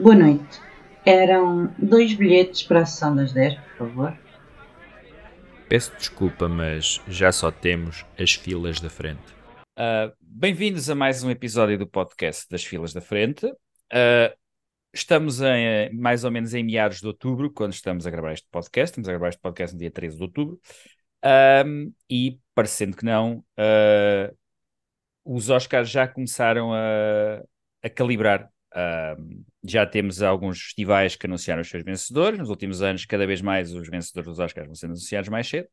[0.00, 0.60] Boa noite.
[1.04, 4.18] Eram dois bilhetes para a sessão das 10, por favor.
[5.68, 9.34] Peço desculpa, mas já só temos as filas da frente.
[9.76, 13.44] Uh, Bem-vindos a mais um episódio do podcast das filas da frente.
[13.46, 14.32] Uh,
[14.94, 18.92] estamos em, mais ou menos em meados de outubro, quando estamos a gravar este podcast.
[18.92, 20.60] Estamos a gravar este podcast no dia 13 de outubro.
[21.66, 24.36] Um, e, parecendo que não, uh,
[25.24, 27.42] os Oscars já começaram a,
[27.82, 28.48] a calibrar.
[28.74, 32.38] Uh, já temos alguns festivais que anunciaram os seus vencedores.
[32.38, 35.68] Nos últimos anos, cada vez mais os vencedores dos Oscars vão sendo anunciados mais cedo.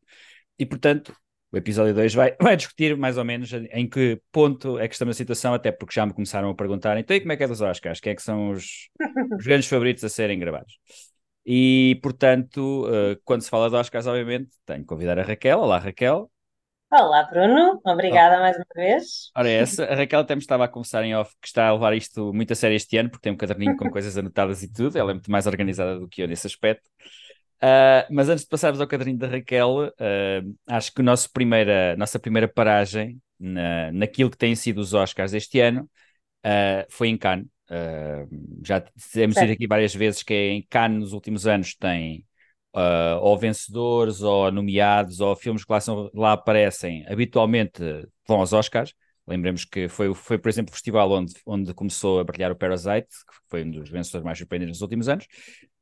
[0.58, 1.16] E, portanto,
[1.52, 5.16] o episódio 2 vai, vai discutir mais ou menos em que ponto é que estamos
[5.16, 7.48] na situação, até porque já me começaram a perguntar então e como é que é
[7.48, 8.00] dos Oscars?
[8.00, 8.90] Quem é que são os,
[9.40, 10.80] os grandes favoritos a serem gravados?
[11.46, 15.60] E, portanto, uh, quando se fala de Oscars, obviamente, tenho que convidar a Raquel.
[15.60, 16.30] Olá, Raquel.
[16.92, 17.82] Olá, Bruno.
[17.84, 19.32] Obrigada mais uma vez.
[19.36, 19.86] Ora, é essa.
[19.86, 22.54] A Raquel até me estava a conversar em off que está a levar isto muito
[22.54, 24.98] a sério este ano, porque tem um caderninho com coisas anotadas e tudo.
[24.98, 26.88] Ela é muito mais organizada do que eu nesse aspecto.
[27.58, 31.96] Uh, mas antes de passarmos ao caderninho da Raquel, uh, acho que a nossa primeira,
[31.98, 35.90] nossa primeira paragem na, naquilo que têm sido os Oscars este ano
[36.46, 37.48] uh, foi em Cannes.
[38.64, 42.24] já temos dito aqui várias vezes que em Cannes nos últimos anos tem
[43.22, 47.82] ou vencedores, ou nomeados, ou filmes que lá, são, lá aparecem, habitualmente
[48.28, 48.94] vão aos Oscars.
[49.28, 53.08] Lembremos que foi, foi, por exemplo, o festival onde, onde começou a brilhar o Parasite,
[53.08, 55.26] que foi um dos vencedores mais surpreendentes nos últimos anos.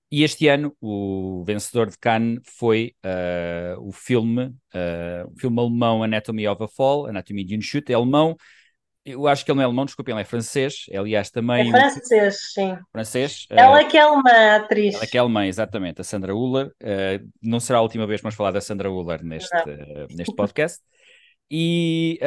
[0.09, 6.03] E este ano o vencedor de Cannes foi uh, o filme, uh, o filme alemão
[6.03, 8.37] Anatomy of a Fall, Anatomia de um chute, é alemão.
[9.05, 10.85] Eu acho que ele não é alemão, desculpa, ele é francês.
[10.89, 11.67] É, aliás, também.
[11.67, 12.37] É francês, um...
[12.37, 12.77] sim.
[12.91, 13.45] Francês.
[13.49, 14.95] Ela uh, que é alemã, atriz.
[14.95, 16.67] Ela que é alemã, exatamente, a Sandra Uller.
[16.81, 20.33] Uh, não será a última vez que vamos falar da Sandra Uller neste, uh, neste
[20.35, 20.79] podcast.
[21.51, 22.17] E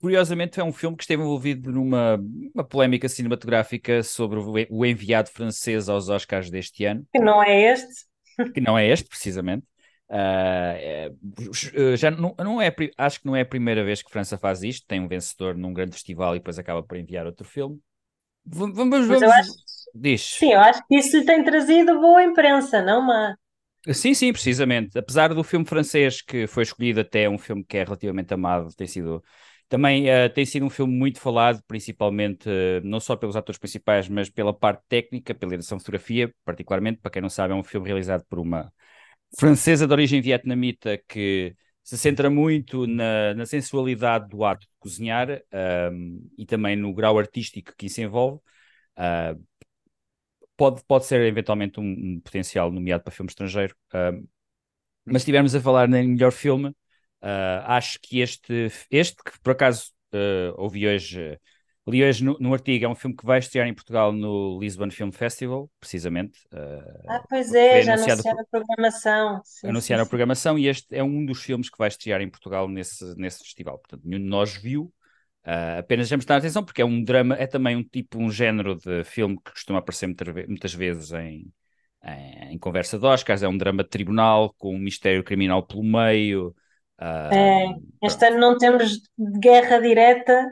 [0.00, 2.18] curiosamente é um filme que esteve envolvido numa
[2.52, 7.06] uma polémica cinematográfica sobre o enviado francês aos Oscars deste ano.
[7.12, 8.06] Que não é este.
[8.54, 9.64] Que não é este, precisamente.
[10.12, 14.62] Uh, já não, não é, acho que não é a primeira vez que França faz
[14.62, 14.86] isto.
[14.86, 17.80] Tem um vencedor num grande festival e depois acaba por enviar outro filme.
[18.44, 19.22] Vamos, vamos.
[19.22, 19.52] Acho,
[19.94, 20.22] Diz.
[20.38, 23.36] Sim, eu acho que isso tem trazido boa imprensa, não má.
[23.92, 24.98] Sim, sim, precisamente.
[24.98, 28.86] Apesar do filme francês que foi escolhido até um filme que é relativamente amado, tem
[28.86, 29.22] sido
[29.68, 34.06] também uh, tem sido um filme muito falado, principalmente uh, não só pelos atores principais,
[34.08, 37.64] mas pela parte técnica, pela edição de fotografia, particularmente, para quem não sabe, é um
[37.64, 38.70] filme realizado por uma
[39.38, 45.28] francesa de origem vietnamita que se centra muito na, na sensualidade do ato de cozinhar
[45.92, 48.40] um, e também no grau artístico que isso envolve.
[48.96, 49.42] Uh,
[50.56, 53.74] pode, pode ser eventualmente um, um, potencial nomeado para filme estrangeiro.
[55.04, 56.74] mas se estivermos a falar em melhor filme,
[57.22, 61.38] Uh, acho que este, este que por acaso uh, ouvi hoje,
[61.86, 64.90] li hoje no, no, artigo, é um filme que vai estrear em Portugal no Lisbon
[64.90, 66.38] Film Festival, precisamente.
[66.52, 69.40] Uh, ah, pois é, já anunciaram a programação.
[69.44, 72.30] Sim, anunciaram sim, a programação e este é um dos filmes que vai estrear em
[72.30, 73.78] Portugal nesse, nesse festival.
[73.78, 74.92] Portanto, nenhum de nós viu.
[75.44, 78.76] Uh, apenas vamos dar atenção porque é um drama, é também um tipo, um género
[78.76, 80.06] de filme que costuma aparecer
[80.46, 81.52] muitas vezes em,
[82.04, 83.42] em, em conversa de Oscars.
[83.42, 86.54] É um drama de tribunal com um mistério criminal pelo meio,
[87.02, 89.00] Uh, é, este ano não temos
[89.40, 90.48] guerra direta,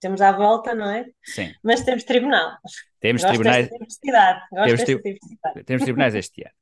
[0.00, 1.06] temos à volta, não é?
[1.22, 1.52] Sim.
[1.62, 2.56] Mas temos tribunal.
[3.00, 3.68] Temos Gosto tribunais.
[3.68, 5.18] Temos, tri...
[5.64, 6.52] temos, tribunais este ano.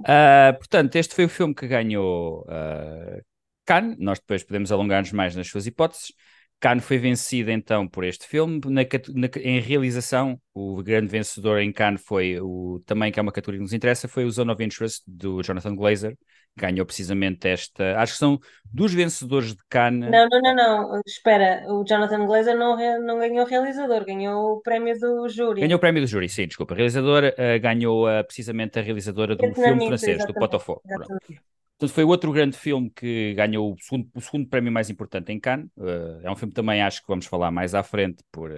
[0.00, 3.22] Uh, portanto, este foi o filme que ganhou uh,
[3.64, 3.96] Cannes.
[3.98, 6.12] Nós depois podemos alongar-nos mais nas suas hipóteses.
[6.60, 8.60] Cannes foi vencido então por este filme.
[8.66, 8.82] Na,
[9.14, 13.58] na, em realização, o grande vencedor em Cannes foi o também que é uma categoria
[13.58, 16.16] que nos interessa, foi o Zone of Interest do Jonathan Glazer.
[16.56, 17.98] Ganhou precisamente esta.
[17.98, 20.10] Acho que são dos vencedores de Cannes.
[20.10, 21.00] Não, não, não, não.
[21.06, 25.60] Espera, o Jonathan Glazer não, não ganhou realizador, ganhou o prémio do júri.
[25.60, 26.74] Ganhou o prémio do júri, sim, desculpa.
[26.74, 30.80] A realizadora uh, ganhou uh, precisamente a realizadora do filme francês, exatamente, do Potofó.
[30.84, 35.40] Portanto, foi outro grande filme que ganhou o segundo, o segundo prémio mais importante em
[35.40, 35.68] Cannes.
[35.76, 38.50] Uh, é um filme também, acho que vamos falar mais à frente, por,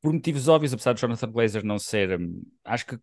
[0.00, 2.20] por motivos óbvios, apesar de Jonathan Glazer não ser.
[2.20, 2.98] Um, acho que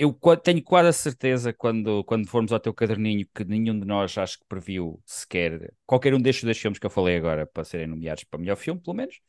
[0.00, 4.16] eu tenho quase a certeza, quando, quando formos ao teu caderninho, que nenhum de nós
[4.16, 7.86] acho que previu sequer qualquer um destes dois filmes que eu falei agora para serem
[7.86, 9.20] nomeados para melhor filme, pelo menos.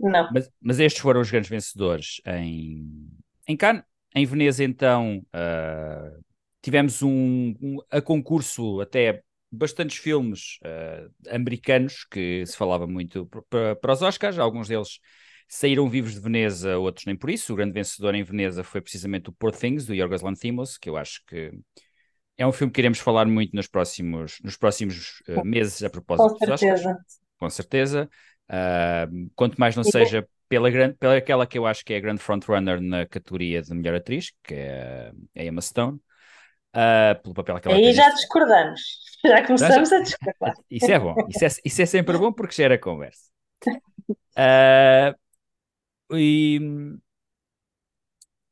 [0.00, 0.30] Não.
[0.32, 3.10] Mas, mas estes foram os grandes vencedores em,
[3.46, 3.82] em Cannes.
[4.14, 6.24] Em Veneza, então, uh,
[6.62, 9.22] tivemos um, um, a concurso até
[9.52, 15.00] bastantes filmes uh, americanos que se falava muito para os Oscars, alguns deles
[15.48, 17.52] saíram vivos de Veneza, outros nem por isso.
[17.52, 20.96] O grande vencedor em Veneza foi precisamente o Poor Things, do Yorgos Lanthimos, que eu
[20.96, 21.50] acho que
[22.36, 26.38] é um filme que iremos falar muito nos próximos, nos próximos uh, meses a propósito
[26.38, 26.98] Com certeza.
[27.38, 28.10] Com certeza.
[28.48, 31.96] Uh, quanto mais não e seja pela, grande, pela aquela que eu acho que é
[31.96, 35.98] a grande frontrunner na categoria de melhor atriz, que é a Emma Stone.
[36.74, 39.08] Uh, pelo papel que ela Aí já discordamos.
[39.26, 40.54] Já começamos a discordar.
[40.70, 43.22] Isso é bom, isso é, isso é sempre bom porque gera conversa.
[44.40, 45.12] Ah,
[46.12, 46.60] e,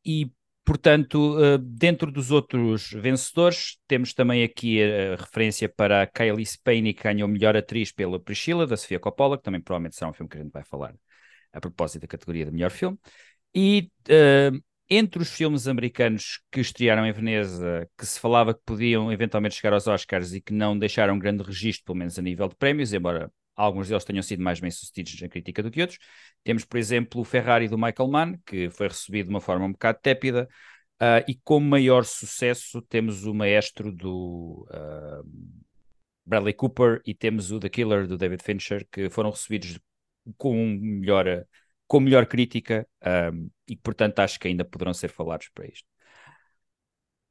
[0.05, 0.31] e,
[0.65, 6.95] portanto, ah, dentro dos outros vencedores, temos também aqui a, referência para a Kylie Spaney,
[6.95, 10.29] que ganhou melhor atriz pela Priscilla, da Sofia Coppola, que também provavelmente será um filme
[10.29, 10.95] que a gente vai falar
[11.53, 12.99] a propósito da categoria de melhor filme.
[13.55, 14.53] E ah,
[14.89, 19.73] entre os filmes americanos que estrearam em Veneza, que se falava que podiam eventualmente chegar
[19.73, 23.31] aos Oscars e que não deixaram grande registro, pelo menos a nível de prémios, embora
[23.57, 25.99] alguns deles tenham sido mais bem-sucedidos na crítica do que outros.
[26.45, 29.73] Temos, por exemplo, o Ferrari do Michael Mann, que foi recebido de uma forma um
[29.73, 30.49] bocado tépida,
[31.01, 35.23] ah, e como maior sucesso temos o Maestro do ah,
[36.25, 39.79] Bradley Cooper e temos o The Killer do David Fincher, que foram recebidos
[40.37, 41.47] com melhor
[41.87, 42.87] com melhor crítica
[43.33, 45.89] um, e que, portanto, acho que ainda poderão ser falados para isto.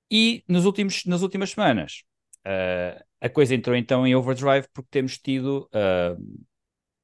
[0.10, 2.04] E nos últimos, nas últimas semanas,
[2.46, 6.46] uh, a coisa entrou então em overdrive porque temos tido uh,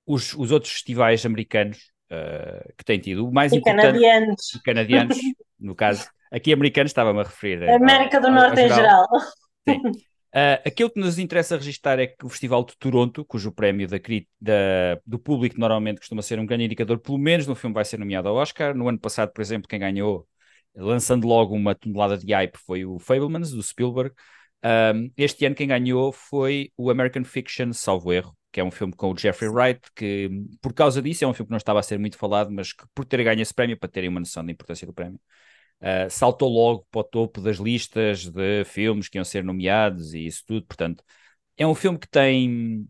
[0.06, 1.78] os, os outros festivais americanos
[2.12, 3.28] uh, que têm tido.
[3.28, 3.82] O mais E importante.
[3.88, 4.54] canadianos.
[4.56, 5.18] E canadianos,
[5.60, 6.08] no caso.
[6.32, 7.64] Aqui americanos estava-me a referir.
[7.70, 9.06] a- América do ao Norte em geral.
[10.34, 13.98] Uh, aquilo que nos interessa registrar é que o Festival de Toronto, cujo prémio da,
[14.40, 17.98] da- do público normalmente costuma ser um grande indicador, pelo menos no filme vai ser
[18.00, 18.74] nomeado ao Oscar.
[18.74, 20.26] No ano passado, por exemplo, quem ganhou,
[20.74, 24.16] lançando logo uma tonelada de hype, foi o Fablemans, do Spielberg.
[24.64, 28.94] Um, este ano quem ganhou foi o American Fiction, salvo erro, que é um filme
[28.94, 30.30] com o Jeffrey Wright, que
[30.62, 32.84] por causa disso é um filme que não estava a ser muito falado, mas que
[32.94, 35.20] por ter ganho esse prémio, para terem uma noção da importância do prémio,
[35.82, 40.28] Uh, saltou logo para o topo das listas de filmes que iam ser nomeados e
[40.28, 40.64] isso tudo.
[40.68, 41.04] Portanto,
[41.58, 42.88] é um filme que tem.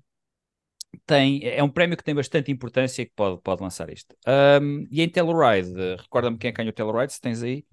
[1.05, 4.13] tem é um prémio que tem bastante importância e que pode, pode lançar isto.
[4.61, 7.65] Um, e em Telluride, recorda-me quem é que ganhou o Telluride, se tens aí?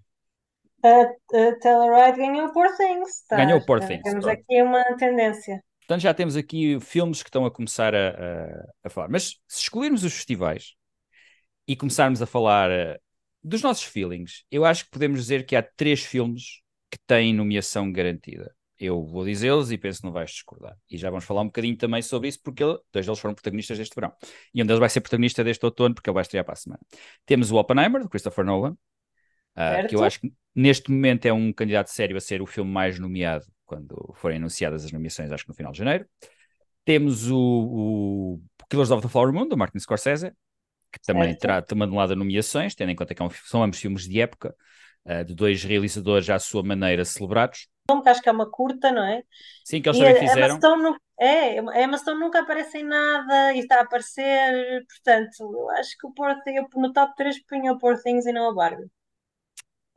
[0.89, 3.25] A, a Telluride ganhou o Poor Things.
[3.29, 3.37] tá?
[3.37, 5.63] Ganhou Já Things, Temos aqui uma tendência.
[5.81, 9.09] Portanto, já temos aqui filmes que estão a começar a, a, a falar.
[9.09, 10.75] Mas se excluirmos os festivais
[11.67, 12.99] e começarmos a falar uh,
[13.43, 17.91] dos nossos feelings, eu acho que podemos dizer que há três filmes que têm nomeação
[17.93, 18.55] garantida.
[18.79, 20.77] Eu vou dizê-los e penso que não vais discordar.
[20.89, 23.77] E já vamos falar um bocadinho também sobre isso, porque ele- dois deles foram protagonistas
[23.77, 24.13] deste verão.
[24.55, 26.81] E um deles vai ser protagonista deste outono, porque ele vai estrear para a semana.
[27.27, 28.77] Temos o Oppenheimer, de Christopher Nolan,
[29.87, 32.99] que eu acho que neste momento é um candidato sério a ser o filme mais
[32.99, 36.07] nomeado quando forem anunciadas as nomeações, acho que no final de janeiro.
[36.85, 38.41] Temos o, o
[38.71, 40.33] Killers of the Flower Moon, do Martin Scorsese,
[40.93, 41.41] que também Certo.
[41.41, 44.21] terá uma tonelada de nomeações, tendo em conta que é um são ambos filmes de
[44.21, 44.55] época,
[45.05, 47.69] ah, de dois realizadores à sua maneira celebrados.
[48.03, 49.23] Que acho que é uma curta, não é?
[49.65, 50.59] Sim, que eles E também a fizeram.
[50.83, 54.85] Nu- é, a Emma Stone nunca aparece em nada e está a aparecer.
[54.87, 58.33] Portanto, eu acho que o Poor Things, no top 3 punho o Poor Things e
[58.33, 58.89] não a Barbie.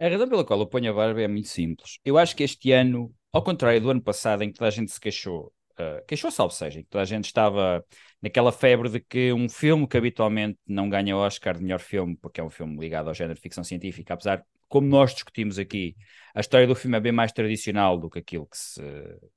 [0.02, 2.00] A razão pela qual eu ponho a Barbie é muito simples.
[2.04, 4.92] Eu acho que este ano, ao contrário do ano passado, em que toda a gente
[4.92, 7.86] se queixou, uh, queixou salvo seja, em que toda a gente estava
[8.20, 12.42] naquela febre de que um filme que habitualmente não ganha Oscar de melhor filme, porque
[12.42, 15.96] é um filme ligado ao género de ficção científica, apesar, como nós discutimos aqui,
[16.34, 18.82] a história do filme é bem mais tradicional do que aquilo que, se,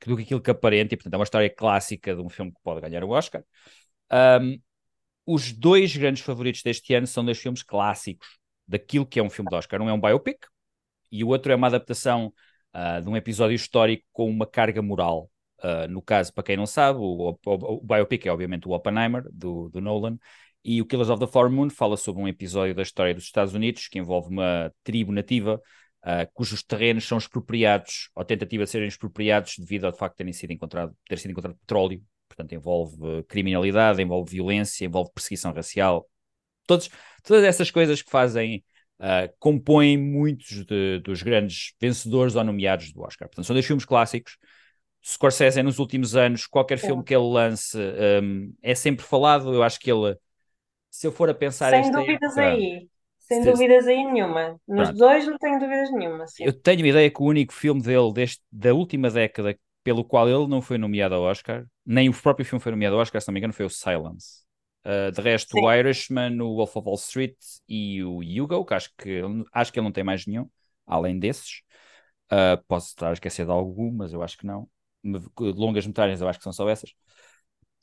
[0.06, 2.60] do que, aquilo que aparenta, e portanto é uma história clássica de um filme que
[2.64, 3.44] pode ganhar o Oscar.
[4.10, 4.58] Um,
[5.26, 9.50] os dois grandes favoritos deste ano são dois filmes clássicos daquilo que é um filme
[9.50, 9.82] de Oscar.
[9.82, 10.38] Um é um biopic,
[11.10, 12.32] e o outro é uma adaptação
[12.74, 15.30] uh, de um episódio histórico com uma carga moral.
[15.62, 19.24] Uh, no caso, para quem não sabe, o, o, o biopic é obviamente o Oppenheimer,
[19.32, 20.18] do, do, Nolan,
[20.62, 23.54] e o Killers of the Flower Moon fala sobre um episódio da história dos Estados
[23.54, 25.60] Unidos que envolve uma tribo nativa
[26.04, 30.32] uh, cujos terrenos são expropriados, ou tentativa de serem expropriados devido ao facto de terem
[30.32, 32.02] sido encontrado, ter sido encontrado petróleo.
[32.28, 36.08] Portanto, envolve criminalidade, envolve violência, envolve perseguição racial.
[36.66, 36.90] Todos,
[37.22, 38.64] todas essas coisas que fazem
[39.04, 43.28] Uh, compõem muitos de, dos grandes vencedores ou nomeados do Oscar.
[43.28, 44.38] Portanto, são dois filmes clássicos.
[45.04, 47.76] Scorsese, nos últimos anos, qualquer filme que ele lance
[48.22, 49.52] um, é sempre falado.
[49.52, 50.16] Eu acho que ele,
[50.90, 52.88] se eu for a pensar Sem dúvidas época, aí.
[53.18, 54.60] Sem Se- dúvidas aí nenhuma.
[54.68, 54.98] Nos Pronto.
[54.98, 56.26] dois não tenho dúvidas nenhuma.
[56.26, 56.44] sim.
[56.44, 60.28] eu tenho a ideia que o único filme dele deste, da última década pelo qual
[60.28, 63.28] ele não foi nomeado ao Oscar, nem o próprio filme foi nomeado ao Oscar, se
[63.28, 64.43] não me engano, foi o Silence.
[64.84, 65.64] Uh, de resto, Sim.
[65.64, 67.36] o Irishman, o Wolf of Wall Street
[67.66, 69.22] e o Hugo, que acho que,
[69.52, 70.48] acho que ele não tem mais nenhum,
[70.86, 71.62] além desses.
[72.30, 74.68] Uh, posso estar a esquecer de algum, mas eu acho que não.
[75.38, 76.92] Longas metragens, eu acho que são só essas.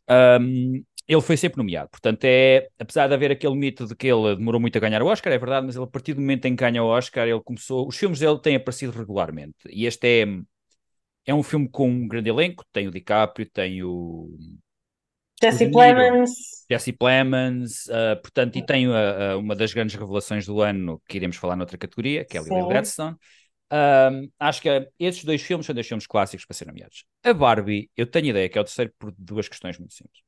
[0.10, 4.36] Um, ele foi sempre nomeado, portanto, é apesar de haver aquele mito de que ele
[4.36, 6.56] demorou muito a ganhar o Oscar, é verdade, mas ele, a partir do momento em
[6.56, 7.88] que ganha o Oscar, ele começou.
[7.88, 10.26] Os filmes dele têm aparecido regularmente, e este é,
[11.26, 14.30] é um filme com um grande elenco: tem o DiCaprio, tem o,
[15.42, 15.72] Jesse.
[15.72, 16.30] Plemons.
[16.70, 21.36] Jesse Plemons, uh, portanto, e tem uh, uma das grandes revelações do ano que iremos
[21.36, 22.68] falar noutra categoria, que é a Lily.
[22.68, 23.18] Gladstone.
[23.74, 27.06] Um, acho que esses dois filmes são dois filmes clássicos para serem nomeados.
[27.24, 30.22] A Barbie, eu tenho ideia que é o terceiro por duas questões muito simples.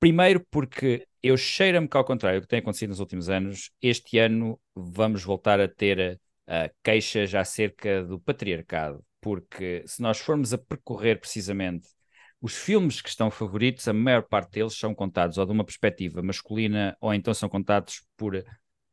[0.00, 4.18] Primeiro, porque eu cheiro-me que, ao contrário do que tem acontecido nos últimos anos, este
[4.18, 9.04] ano vamos voltar a ter uh, queixas acerca do patriarcado.
[9.20, 11.88] Porque se nós formos a percorrer precisamente
[12.46, 16.22] os filmes que estão favoritos, a maior parte deles são contados ou de uma perspectiva
[16.22, 18.44] masculina ou então são contados por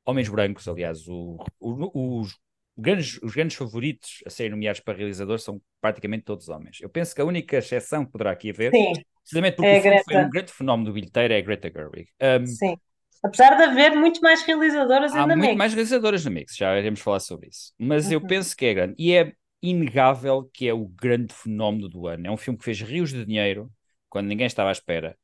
[0.06, 0.68] homens brancos.
[0.68, 2.38] Aliás, o- o- os,
[2.78, 6.80] grandes, os grandes favoritos a serem nomeados para realizador são praticamente todos homens.
[6.82, 9.80] Eu penso que a única exceção que poderá aqui haver, Sim, precisamente porque É a
[9.80, 12.08] o filme foi um grande fenómeno do bilheteiro, é a Greta Gerwig.
[12.22, 12.76] Um, sim.
[13.24, 15.58] Apesar de haver muito mais realizadoras Há ainda muito mix.
[15.58, 17.72] mais realizadoras na Mix, já iremos falar sobre isso.
[17.80, 18.28] Mas eu Uhum.
[18.28, 18.96] penso que é grande.
[18.98, 19.32] E é
[19.64, 22.28] inegável que é o grande fenómeno do ano.
[22.28, 23.72] É um filme que fez rios de dinheiro
[24.10, 25.18] quando ninguém estava à espera.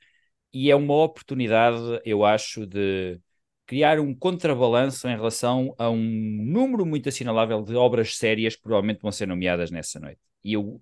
[0.53, 3.21] E é uma oportunidade, eu acho, de
[3.65, 9.01] criar um contrabalanço em relação a um número muito assinalável de obras sérias que provavelmente
[9.01, 10.19] vão ser nomeadas nessa noite.
[10.43, 10.81] E eu,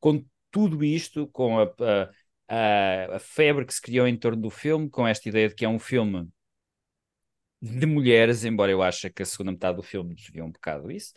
[0.00, 1.72] com tudo isto, com a,
[2.48, 5.64] a, a, febre que se criou em torno do filme, com esta ideia de que
[5.64, 6.28] é um filme
[7.60, 11.14] de mulheres, embora eu ache que a segunda metade do filme desvia um bocado isso,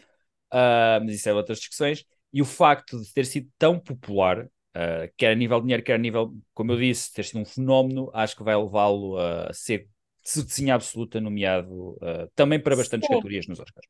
[0.52, 5.10] Ah, mas isso é outras discussões, e o facto de ter sido tão popular, ah,
[5.18, 8.10] quer a nível de dinheiro, quer a nível, como eu disse, ter sido um fenómeno,
[8.14, 9.88] acho que vai levá-lo a ser,
[10.24, 13.10] de absoluta, nomeado ah, também para bastantes Sim.
[13.10, 13.88] categorias nos Oscars.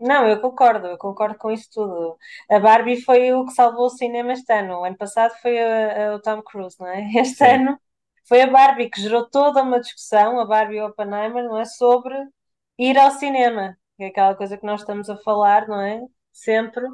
[0.00, 2.16] Não, eu concordo, eu concordo com isso tudo.
[2.50, 4.80] A Barbie foi o que salvou o cinema este ano.
[4.80, 7.00] O ano passado foi a- a- o Tom Cruise, não é?
[7.18, 7.56] Este Sim.
[7.56, 7.78] ano
[8.28, 11.64] foi a Barbie que gerou toda uma discussão, a Barbie Oppenheimer, não é?
[11.64, 12.14] Sobre
[12.78, 16.00] ir ao cinema, é aquela coisa que nós estamos a falar, não é?
[16.32, 16.84] Sempre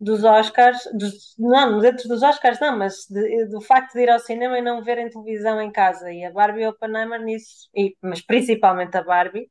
[0.00, 4.18] dos Oscars, dos, não, dentro dos Oscars não, mas de- do facto de ir ao
[4.20, 6.12] cinema e não verem televisão em casa.
[6.12, 9.50] E a Barbie Oppenheimer nisso, e, mas principalmente a Barbie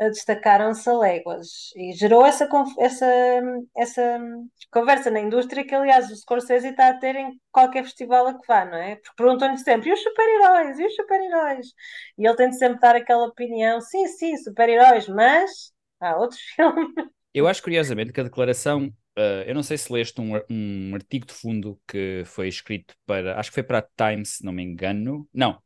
[0.00, 3.06] eh, destacaram-se a léguas e gerou essa, essa,
[3.76, 4.20] essa
[4.70, 8.46] conversa na indústria que, aliás, o Scorsese está a ter em qualquer festival a que
[8.46, 8.96] vá, não é?
[8.96, 10.78] Porque perguntam-lhe sempre, e os super-heróis?
[10.78, 11.66] E os super-heróis?
[12.18, 15.71] E ele tem de sempre dar aquela opinião, sim, sim, super-heróis, mas
[16.02, 16.92] há outros filmes.
[17.34, 21.26] Eu acho curiosamente que a declaração, ah, eu não sei se leste um, um artigo
[21.26, 24.62] de fundo que foi escrito para, acho que foi para a Times, se não me
[24.62, 25.58] engano, não,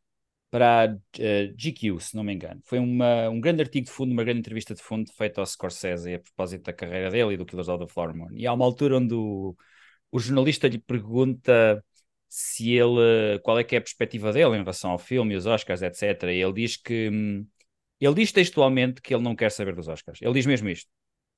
[0.50, 2.60] para a eh, GQ, se não me engano.
[2.64, 6.14] Foi uma, um grande artigo de fundo, uma grande entrevista de fundo feita ao Scorsese
[6.14, 8.30] a propósito da carreira dele e do Killers of the Flower Moon.
[8.32, 9.56] E há uma altura onde o,
[10.10, 11.84] o jornalista lhe pergunta
[12.28, 15.46] se ele, qual é que é a perspectiva dele em relação ao filme e os
[15.46, 16.24] Oscars, etc.
[16.32, 17.46] E ele diz que, hum,
[18.00, 20.20] ele diz textualmente que ele não quer saber dos Oscars.
[20.22, 20.88] Ele diz mesmo isto.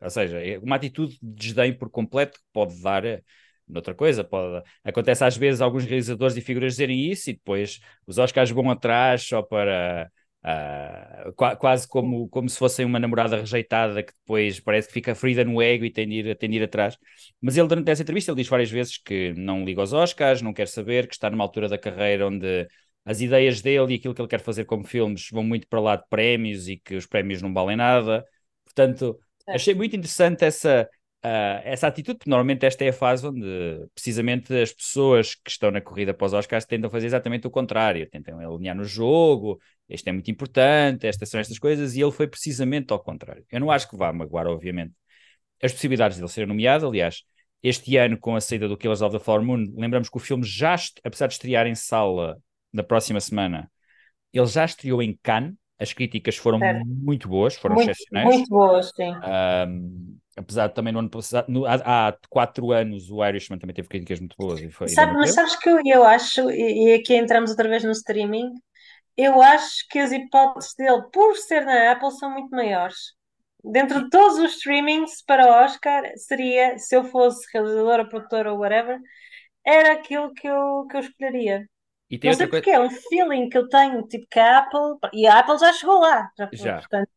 [0.00, 3.22] Ou seja, é uma atitude de desdém por completo que pode dar eh,
[3.66, 4.22] noutra coisa.
[4.24, 4.62] Pode...
[4.84, 9.22] Acontece às vezes alguns realizadores e figuras dizerem isso e depois os Oscars vão atrás
[9.22, 10.10] só para.
[10.42, 15.14] ah, qua- quase como, como se fossem uma namorada rejeitada que depois parece que fica
[15.14, 16.96] ferida no ego e tem de ir, tem de ir atrás.
[17.40, 20.52] Mas ele, durante essa entrevista, ele diz várias vezes que não liga aos Oscars, não
[20.52, 22.68] quer saber, que está numa altura da carreira onde
[23.08, 25.96] as ideias dele e aquilo que ele quer fazer como filmes vão muito para lá
[25.96, 28.22] de prémios e que os prémios não valem nada.
[28.66, 29.56] Portanto, Certo.
[29.56, 30.86] achei muito interessante essa,
[31.22, 33.46] ah, essa atitude, porque normalmente esta é a fase onde
[33.94, 38.06] precisamente as pessoas que estão na corrida para os Oscars tentam fazer exatamente o contrário,
[38.10, 42.28] tentam alinhar no jogo, isto é muito importante, estas são estas coisas, e ele foi
[42.28, 43.42] precisamente ao contrário.
[43.50, 44.92] Eu não acho que vá magoar, obviamente,
[45.62, 47.22] as possibilidades de ele ser nomeado, aliás,
[47.62, 50.44] este ano, com a saída do Killers of the Flower Moon, lembramos que o filme
[50.44, 52.36] já, apesar de estrear em sala
[52.72, 53.70] na próxima semana,
[54.32, 56.86] ele já estreou em Cannes, as críticas foram Certo.
[56.86, 58.46] muito boas, foram Muito, excepcionais.
[58.48, 59.14] muito boas, sim.
[59.68, 63.74] Um, apesar de também no ano passado, no- há, há quatro anos, o Irishman também
[63.74, 64.92] teve críticas muito boas e foi.
[64.94, 68.52] Sabe, mas sabes que eu, eu acho, e, e aqui entramos outra vez no streaming,
[69.16, 72.96] eu acho que as hipóteses dele, por ser na Apple, são muito maiores.
[73.64, 78.60] Dentro de todos os streamings para o Oscar, seria, se eu fosse realizadora, produtora ou
[78.60, 79.00] whatever,
[79.66, 81.66] era aquilo que eu, que eu escolheria.
[82.10, 82.64] E tem Não sei outra coisa.
[82.64, 85.72] porquê, é um feeling que eu tenho, tipo que a Apple, e a Apple já
[85.72, 86.78] chegou lá, já, Já.
[86.78, 87.10] portanto,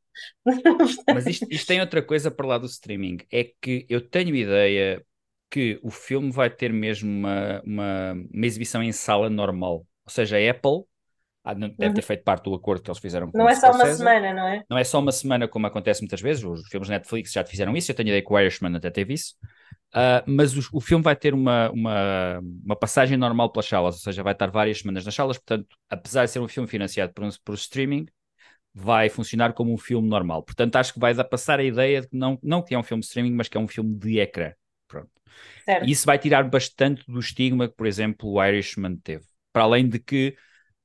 [1.07, 3.17] Mas isto, isto tem outra coisa para lá do streaming.
[3.31, 5.05] É que eu tenho ideia
[5.49, 9.85] que o filme vai ter mesmo uma, uma, uma exibição em sala normal.
[10.05, 10.85] Ou seja, a Apple
[11.43, 13.85] ah, deve ter feito parte do acordo que eles fizeram com não é só uma
[13.85, 14.63] semana, não é?
[14.69, 17.91] Não é só uma semana como acontece muitas vezes, os filmes Netflix já fizeram isso,
[17.91, 19.35] eu tenho ideia que o Irishman até teve isso,
[19.93, 24.01] Ah, mas os- o, filme vai ter uma, uma, uma passagem normal pelas salas, ou
[24.01, 27.23] seja, vai estar várias semanas nas salas, portanto, apesar de ser um filme financiado por,
[27.25, 28.05] um, por streaming,
[28.73, 30.43] vai funcionar como um filme normal.
[30.43, 32.83] Portanto, acho que vai dar passar a ideia de que não, não que é um
[32.83, 34.53] filme de streaming, mas que é um filme de ecrã.
[34.87, 35.09] Pronto.
[35.65, 35.85] Certo.
[35.87, 39.25] E isso vai tirar bastante do estigma que, por exemplo, o Irishman teve.
[39.53, 40.35] Para além de que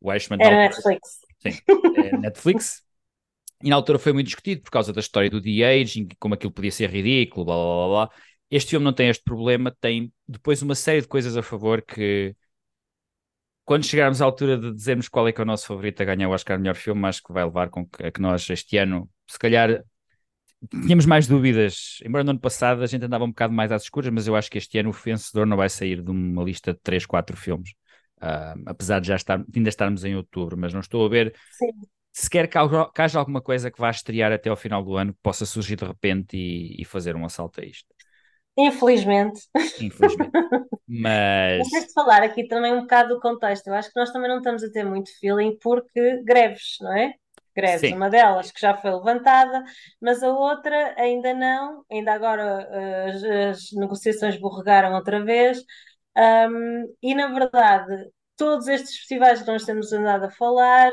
[0.01, 1.21] O Irishman Era altura- Netflix.
[1.97, 2.83] é, Netflix.
[3.63, 6.71] E na altura foi muito discutido por causa da história do de-aging, como aquilo podia
[6.71, 8.17] ser ridículo, blá blá blá blá.
[8.51, 12.35] Este filme não tem este problema, tem depois uma série de coisas a favor que
[13.65, 16.29] quando chegarmos à altura de dizermos qual é que é o nosso favorito a ganhar
[16.29, 19.11] o Oscar melhor filme, acho que vai levar com que, a que nós este ano,
[19.29, 19.83] se calhar
[20.71, 24.11] tínhamos mais dúvidas, embora no ano passado a gente andava um bocado mais às escuras,
[24.13, 26.81] mas eu acho que este ano o vencedor não vai sair de uma lista de
[26.81, 27.75] 3, 4 filmes.
[28.21, 31.35] Ah, apesar de já estar, de ainda estarmos em outubro, mas não estou a ver
[31.51, 31.73] Sim.
[32.13, 32.59] sequer que,
[32.95, 35.77] que haja alguma coisa que vá estrear até ao final do ano que possa surgir
[35.77, 37.87] de repente e, e fazer um assalto a isto,
[38.57, 39.43] Infelizmente.
[39.81, 40.31] infelizmente.
[40.89, 43.67] Mas Mas de falar aqui também um bocado do contexto.
[43.69, 47.15] Eu acho que nós também não estamos a ter muito feeling porque greves, não é?
[47.55, 47.95] Greves, Sim.
[47.95, 49.65] uma delas que já foi levantada,
[50.01, 51.85] mas a outra ainda não.
[51.91, 55.63] Ainda agora eh, as, as negociações borregaram outra vez.
[56.17, 60.93] Ahm, e na verdade, todos estes festivais que nós temos andado a falar,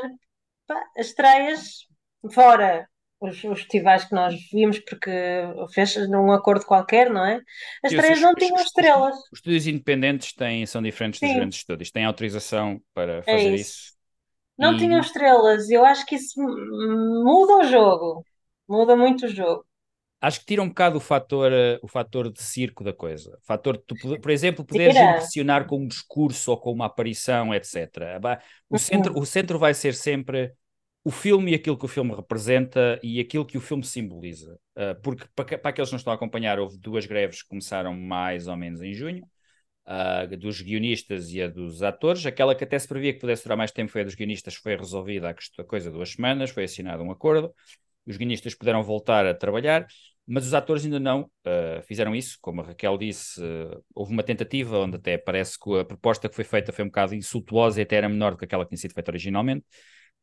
[0.66, 1.86] pá, as estreias,
[2.32, 2.88] fora
[3.28, 5.10] os, os festivais que nós vimos, porque
[5.74, 7.40] fez num acordo qualquer, não é?
[7.84, 9.16] As os- não os- tinham estrelas.
[9.32, 11.34] os estúdios independentes têm, são diferentes dos Sim.
[11.34, 13.70] grandes estúdios, têm autorização para É fazer isso.
[13.70, 13.94] isso.
[14.58, 15.70] Não E- tinham estrelas.
[15.70, 18.26] Eu acho que isso muda o jogo.
[18.68, 19.66] Muda muito o jogo.
[20.20, 23.36] Acho que tira um bocado o fator, eh, o fator de circo da coisa.
[23.42, 25.10] O fator de tu, por exemplo, poderes Tira.
[25.10, 28.30] impressionar com um discurso ou com uma aparição, etc.
[28.70, 28.78] O Uhum.
[28.78, 30.54] centro, o centro vai ser sempre
[31.04, 34.58] o filme e aquilo que o filme representa e aquilo que o filme simboliza.
[34.76, 37.94] Uh, porque, para, para aqueles que não estão a acompanhar, houve duas greves que começaram
[37.94, 39.22] mais ou menos em junho.
[39.84, 42.24] a dos guionistas e a dos atores.
[42.26, 44.76] Aquela que até se previa que pudesse durar mais tempo foi a dos guionistas, foi
[44.76, 47.54] resolvida a coisa duas semanas, foi assinado um acordo.
[48.06, 49.86] Os guionistas puderam voltar a trabalhar,
[50.26, 52.38] mas os atores ainda não uh, fizeram isso.
[52.40, 56.34] Como a Raquel disse, uh, houve uma tentativa onde até parece que a proposta que
[56.34, 58.78] foi feita foi um bocado insultuosa e até era menor do que aquela que tinha
[58.78, 59.66] sido feita originalmente.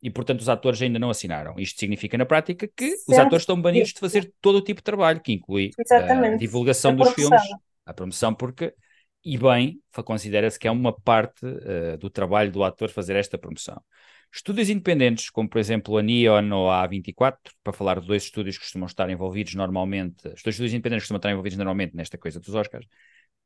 [0.01, 1.55] E, portanto, os atores ainda não assinaram.
[1.59, 4.79] Isto significa, na prática, que os Sempre atores estão banidos de fazer todo o tipo
[4.79, 7.41] de trabalho, que inclui uh, a divulgação A dos filmes,
[7.85, 8.73] a promoção, porque,
[9.23, 13.79] e bem, considera-se que é uma parte uh, do trabalho do ator fazer esta promoção.
[14.33, 18.57] Estúdios independentes, como por exemplo a Neon ou a A24, para falar de dois estúdios
[18.57, 22.17] que costumam estar envolvidos normalmente, os dois estúdios independentes que costumam estar envolvidos normalmente nesta
[22.17, 22.87] coisa dos Oscars,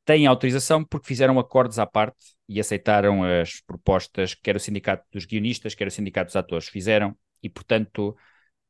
[0.05, 5.25] têm autorização porque fizeram acordos à parte e aceitaram as propostas, quer o sindicato dos
[5.25, 8.15] guionistas, quer o sindicato dos atores fizeram, e portanto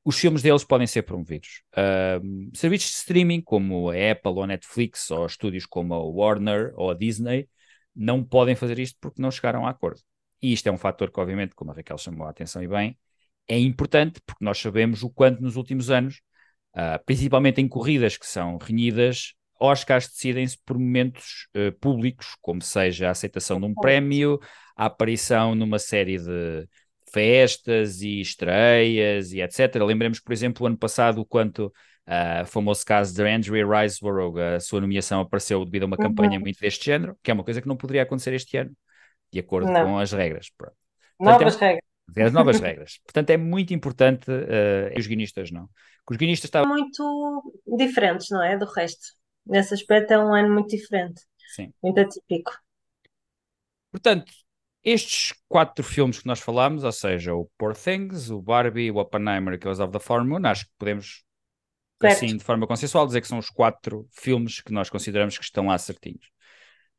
[0.04, 1.64] os filmes deles podem ser promovidos.
[1.76, 6.74] Ahm, serviços de streaming como a Apple ou a Netflix, ou estúdios como a Warner
[6.76, 7.50] ou a Disney,
[7.96, 10.02] não podem fazer isto porque não chegaram a acordo.
[10.42, 12.98] E isto é um fator que, obviamente, como a Raquel chamou a atenção e bem,
[13.48, 16.22] é importante porque nós sabemos o quanto nos últimos anos,
[16.74, 23.08] ah, principalmente em corridas que são renhidas, Oscars decidem-se por momentos eh, públicos, como seja
[23.08, 24.40] a aceitação de um prémio,
[24.76, 26.68] a aparição numa série de
[27.12, 29.76] festas e estreias e etc.
[29.86, 31.72] Lembremos, por exemplo, o ano passado, o quanto
[32.06, 36.04] ah, o famoso caso de Andrea Riseborough, a sua nomeação apareceu devido a uma Uhum.
[36.10, 38.72] campanha muito deste género, que é uma coisa que não poderia acontecer este ano,
[39.32, 39.86] de acordo Não.
[39.86, 40.50] com as regras.
[40.58, 40.76] Pronto.
[41.20, 42.28] Novas Portanto, regras.
[42.28, 43.00] As novas regras.
[43.04, 45.68] Portanto, é muito importante, e os guionistas não.
[46.06, 46.70] Que os guionistas estavam.
[46.70, 48.58] Muito diferentes, não é?
[48.58, 49.16] Do resto.
[49.46, 51.22] Nesse aspecto é um ano muito diferente.
[51.56, 51.74] Sim.
[51.82, 52.52] Muito atípico.
[53.92, 54.32] Portanto,
[54.84, 59.54] estes quatro filmes que nós falámos, ou seja, o Poor Things, o Barbie, o Oppenheimer
[59.54, 61.24] e Killers of the Flower Moon, acho que podemos,
[62.02, 62.16] Certo.
[62.18, 65.68] assim, de forma consensual, dizer que são os quatro filmes que nós consideramos que estão
[65.68, 66.30] lá certinhos.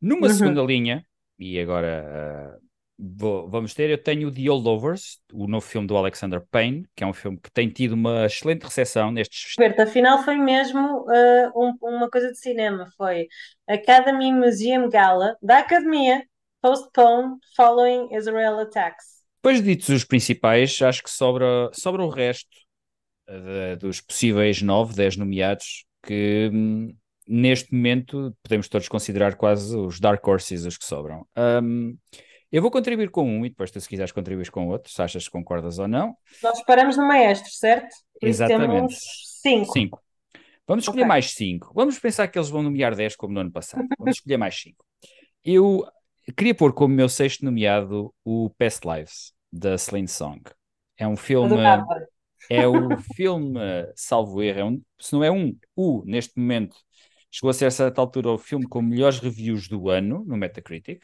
[0.00, 0.34] Numa Uhum.
[0.34, 1.04] segunda linha,
[1.38, 2.58] e agora ah,
[2.98, 7.04] vou- vamos ter, eu tenho The Old Lovers, o novo filme do Alexander Payne, que
[7.04, 11.52] é um filme que tem tido uma excelente recepção nestes Berta, afinal foi mesmo uh,
[11.54, 12.86] um- uma coisa de cinema.
[12.96, 13.28] Foi
[13.68, 16.22] Academy Museum Gala da Academia
[16.62, 19.16] postponed following Israel attacks.
[19.42, 22.48] Depois ditos os principais, acho que sobra, sobra o resto
[23.28, 26.94] eh, dos possíveis 9, 10 nomeados, que hum,
[27.28, 31.26] neste momento podemos todos considerar quase os Dark Horses os que sobram.
[31.62, 31.96] Hum,
[32.50, 35.24] eu vou contribuir com um e depois tu, se quiseres, contribuir com outro, se achas
[35.24, 36.16] que concordas ou não.
[36.42, 37.94] Nós paramos no maestro, certo?
[38.20, 38.72] Por Exatamente.
[38.72, 38.98] temos
[39.42, 39.72] cinco.
[39.72, 40.02] 5.
[40.66, 41.08] Vamos escolher Ok.
[41.08, 41.72] mais 5.
[41.74, 43.86] Vamos pensar que eles vão nomear 10 como no ano passado.
[43.98, 44.84] Vamos escolher mais 5.
[45.44, 45.86] Eu
[46.36, 50.42] queria pôr como meu sexto nomeado o Past Lives, da Celine Song.
[50.96, 51.56] É um filme.
[52.48, 53.58] É o filme,
[53.96, 56.76] salvo erro, é um, se não é um, o, neste momento,
[57.30, 61.02] chegou a ser a certa altura o filme com melhores reviews do ano no Metacritic.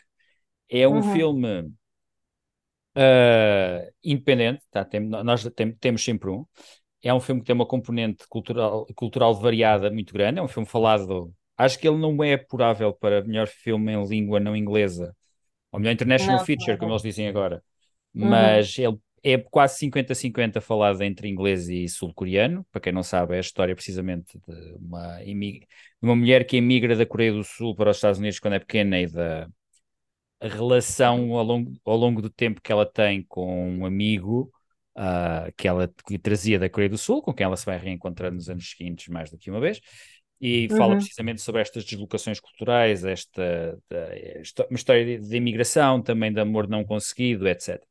[0.72, 1.04] É um Uhum.
[1.04, 1.72] filme
[2.94, 4.84] ah, independente, tá?
[4.84, 6.44] Tem- nós tem- temos sempre um.
[7.02, 10.38] É um filme que tem uma componente cultural, cultural variada muito grande.
[10.40, 11.34] É um filme falado.
[11.56, 15.16] Acho que ele não é apurável para melhor filme em língua não inglesa,
[15.72, 16.78] ou melhor international Não, feature, não.
[16.78, 17.62] como eles dizem agora.
[18.14, 22.66] mas ele é quase 50-50 falado entre inglês e sul-coreano.
[22.72, 25.66] Para quem não sabe, é a história precisamente de uma, de
[26.02, 29.00] uma mulher que emigra da Coreia do Sul para os Estados Unidos quando é pequena
[29.00, 29.48] e da
[30.42, 34.52] a relação ao longo, ao longo do tempo que ela tem com um amigo
[34.96, 38.36] ah, que ela que trazia da Coreia do Sul, com quem ela se vai reencontrando
[38.36, 39.80] nos anos seguintes mais do que uma vez.
[40.40, 40.96] E fala Uhum.
[40.96, 43.78] precisamente sobre estas deslocações culturais, esta,
[44.40, 47.86] esta- uma história de, de imigração, também de amor não conseguido, etc.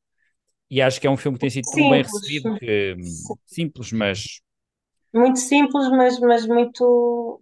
[0.69, 2.03] E acho que é um filme que tem sido tão bem Simples.
[2.03, 4.41] recebido que hum, simples, mas
[5.13, 7.41] Muito simples, mas, mas muito,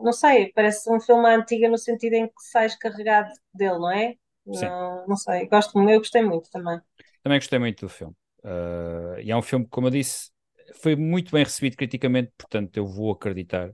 [0.00, 3.90] não sei, parece um filme à antiga no sentido em que sais carregado dele, não
[3.90, 4.16] é?
[4.46, 6.80] Não, não sei, gosto, eu gostei muito também.
[7.22, 8.14] também gostei muito do filme.
[8.42, 10.30] Ah, e é um filme que, como eu disse,
[10.76, 13.70] foi muito bem recebido criticamente, portanto eu vou acreditar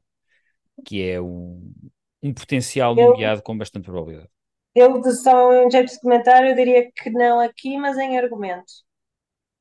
[0.84, 1.72] que é um,
[2.22, 4.30] um potencial Eu- nomeado com bastante probabilidade.
[4.74, 8.72] Eu, só em jeito de comentário, eu diria que não aqui, mas em argumento.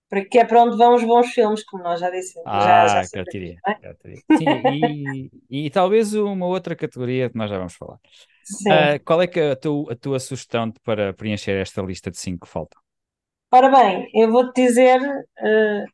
[0.09, 2.51] Porque é para onde vão os bons filmes, como nós já dissemos.
[2.63, 3.79] já, já Ah, não é?
[4.31, 5.31] Sim, e,
[5.67, 7.99] e talvez uma outra categoria que nós já vamos falar.
[8.67, 12.17] Ah, qual é que é a, tu- a tua sugestão para preencher esta lista de
[12.17, 12.81] cinco que faltam?
[13.51, 14.99] Ora bem, eu vou-te dizer,
[15.39, 15.85] eh,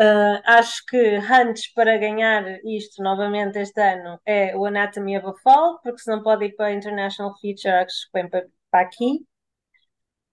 [0.00, 5.34] eh, acho que Hunts para ganhar isto novamente este ano é o Anatomy of a
[5.42, 9.26] Fall, porque se não pode ir para International Feature, acho que vem para, para aqui.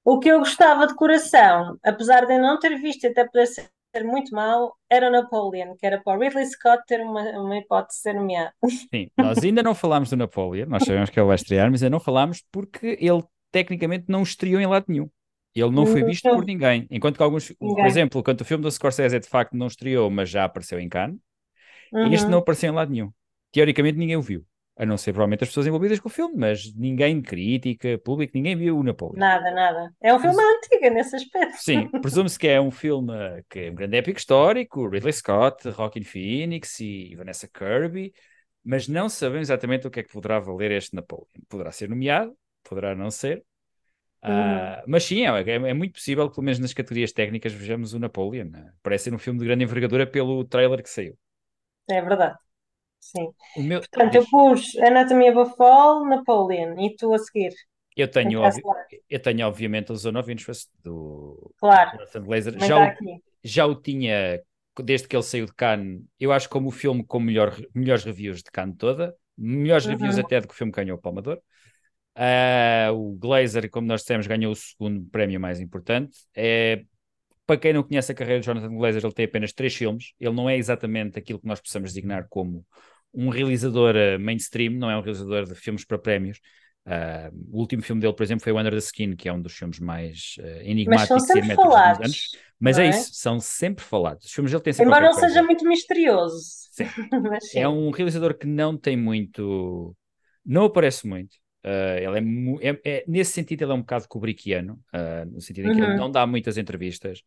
[0.05, 3.67] O que eu gostava de coração, apesar de eu não ter visto até poder ser
[4.05, 7.97] muito mal, era o Napoleon, que era para o Ridley Scott ter uma, uma hipótese
[7.99, 8.53] de ser nomeado.
[8.93, 11.91] Sim, nós ainda não falámos do Napoleon, nós sabemos que ele vai estrear, mas ainda
[11.93, 15.09] não falámos porque ele tecnicamente não estreou em lado nenhum.
[15.55, 16.87] Ele não foi visto por ninguém.
[16.89, 17.85] Enquanto que alguns, por Ninguém.
[17.85, 21.19] exemplo, quando o filme do Scorsese de facto não estreou, mas já apareceu em Cannes,
[22.11, 22.31] este Uhum.
[22.31, 23.11] não apareceu em lado nenhum.
[23.51, 24.45] Teoricamente ninguém o viu.
[24.81, 28.55] A não ser provavelmente as pessoas envolvidas com o filme, mas ninguém, crítica, público, ninguém
[28.55, 29.19] viu o Napoleon.
[29.19, 29.93] Nada, nada.
[30.01, 31.57] É um filme antigo nesse aspecto.
[31.61, 33.13] Sim, presume-se que é um filme
[33.49, 38.13] que é um grande épico histórico, Ridley Scott, Joaquin Phoenix e Vanessa Kirby,
[38.63, 41.27] mas não sabemos exatamente o que é que poderá valer este Napoleon.
[41.47, 43.43] Poderá ser nomeado, poderá não ser,
[44.23, 47.93] Ah, mas sim, é, é- é muito possível que pelo menos nas categorias técnicas vejamos
[47.93, 48.51] o Napoleon.
[48.83, 51.17] Parece ser um filme de grande envergadura pelo trailer que saiu.
[51.87, 52.37] É verdade.
[53.01, 53.33] Sim.
[53.55, 57.53] O meu, Portanto, eu pus Anatomy of a Fall, Napoleon, e tu a seguir.
[57.95, 58.41] eu tenho,
[59.09, 62.95] eu tenho obviamente o Zone of Interest do Claro, também Já o,
[63.43, 64.41] já o tinha
[64.83, 66.01] desde que ele saiu de Cannes.
[66.19, 69.91] Eu acho como o filme com melhor, melhores reviews de Cannes toda, melhores Uhum.
[69.91, 71.39] reviews até do que o filme que ganhou o Palmador.
[72.15, 76.17] Ah, o Glazer, como nós dissemos, ganhou o segundo prémio mais importante.
[76.35, 76.83] É,
[77.45, 80.13] para quem não conhece a carreira de Jonathan Glazer, ele tem apenas três filmes.
[80.19, 82.65] Ele não é exatamente aquilo que nós possamos designar como
[83.13, 86.39] um realizador eh, mainstream, não é um realizador de filmes para prémios.
[86.85, 89.41] Ah, o último filme dele, por exemplo, foi o Under the Skin, que é um
[89.41, 92.05] dos filmes mais são enigmáticos e herméticos dos falados.
[92.05, 92.31] anos.
[92.59, 92.89] Mas é é?
[92.89, 94.25] isso, são sempre falados.
[94.25, 96.41] Os filmes dele têm sempre Embora não seja muito misterioso.
[96.71, 96.85] Sim.
[97.21, 97.55] Mas.
[97.55, 99.95] É um realizador que não tem muito.
[100.45, 101.37] Não aparece muito.
[101.63, 105.39] Ah, ele é, mu- é- é- nesse sentido, ele é um bocado kubrickiano, ah, no
[105.41, 105.97] sentido em que ele Uhum.
[105.97, 107.21] não dá muitas entrevistas,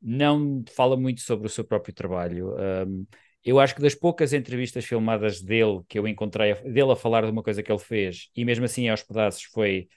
[0.00, 2.54] não fala muito sobre o seu próprio trabalho.
[3.48, 7.30] Eu acho que das poucas entrevistas filmadas dele que eu encontrei, dele a falar de
[7.30, 9.88] uma coisa que ele fez, e mesmo assim aos pedaços, foi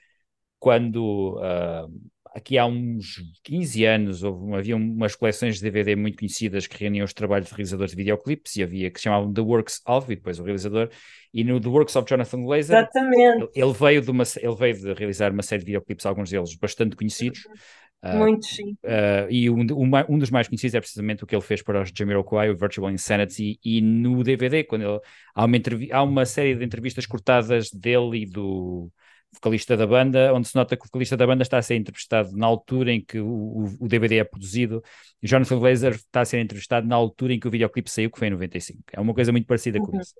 [0.59, 1.87] quando ah,
[2.33, 7.03] aqui há uns 15 anos houve, havia umas coleções de DVD muito conhecidas que reuniam
[7.03, 10.15] os trabalhos de realizadores de videoclipes e havia que se chamavam The Works of, e
[10.15, 10.89] depois o realizador,
[11.33, 13.41] e no The Works of Jonathan Glazer Exatamente.
[13.41, 16.55] ele, ele veio de uma, ele veio de realizar uma série de videoclipes, alguns deles
[16.55, 17.41] bastante conhecidos,
[18.03, 18.75] Muito sim.
[18.83, 19.65] Uh, e um,
[20.09, 22.89] um dos mais conhecidos é precisamente o que ele fez para os Jamiroquai, o Virtual
[22.89, 24.99] Insanity, e no DVD, quando ele,
[25.35, 25.57] há, uma
[25.91, 28.91] há uma série de entrevistas cortadas dele e do
[29.33, 32.35] vocalista da banda, onde se nota que o vocalista da banda está a ser entrevistado
[32.35, 34.83] na altura em que o, o- DVD é produzido,
[35.21, 38.17] e Jonathan Glazer está a ser entrevistado na altura em que o videoclipe saiu, que
[38.19, 38.83] foi em 95.
[38.91, 40.01] É uma coisa muito parecida com Uhum.
[40.01, 40.13] isso.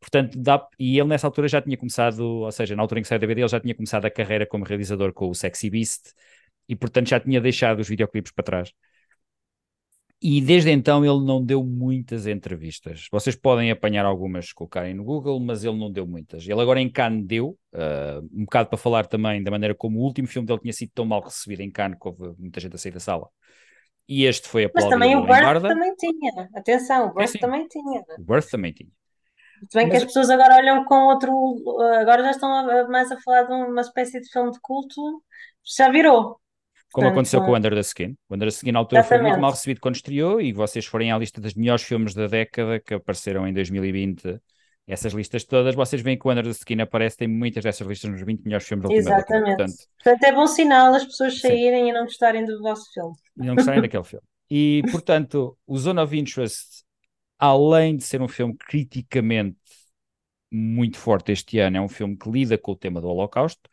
[0.00, 3.08] Portanto, dá, e ele nessa altura já tinha começado, ou seja, na altura em que
[3.08, 6.12] saiu o DVD, ele já tinha começado a carreira como realizador com o Sexy Beast,
[6.68, 8.72] e portanto já tinha deixado os videoclipes para trás.
[10.20, 13.06] E desde então ele não deu muitas entrevistas.
[13.12, 16.48] Vocês podem apanhar algumas, colocarem no Google, mas ele não deu muitas.
[16.48, 20.02] Ele agora em Cannes deu, ah, um bocado para falar também da maneira como o
[20.02, 22.78] último filme dele tinha sido tão mal recebido em Cannes, que houve muita gente a
[22.78, 23.28] sair da sala.
[24.08, 26.48] E este foi Mas aplaudido também o Birth também tinha.
[26.54, 27.38] Atenção, o Birth sim.
[27.38, 28.02] também tinha.
[28.18, 28.90] O Birth também tinha.
[29.70, 31.32] Se bem que Mas- as pessoas agora olham com outro.
[32.00, 35.22] Agora já estão mais a falar de uma espécie de filme de culto.
[35.76, 36.40] Já virou.
[36.92, 38.16] Como Portanto, aconteceu com o Under the Skin.
[38.28, 39.42] O Under the Skin na altura foi muito Exatamente.
[39.42, 42.94] mal recebido quando estreou e vocês forem à lista dos melhores filmes da década que
[42.94, 44.40] apareceram em 2020,
[44.86, 48.10] essas listas todas, vocês veem que o Under the Skin aparece, tem muitas dessas listas
[48.10, 49.40] nos 20 melhores filmes da última década.
[49.40, 49.56] Exatamente.
[49.56, 51.40] Portanto, Portanto, é bom sinal as pessoas Sim.
[51.40, 53.14] saírem e não gostarem do vosso filme.
[53.36, 54.24] e não gostarem daquele filme.
[54.48, 56.84] E, portanto, o Zone of Interest,
[57.38, 59.58] além de ser um filme criticamente
[60.50, 63.68] muito forte este ano, é um filme que lida com o tema do Holocausto.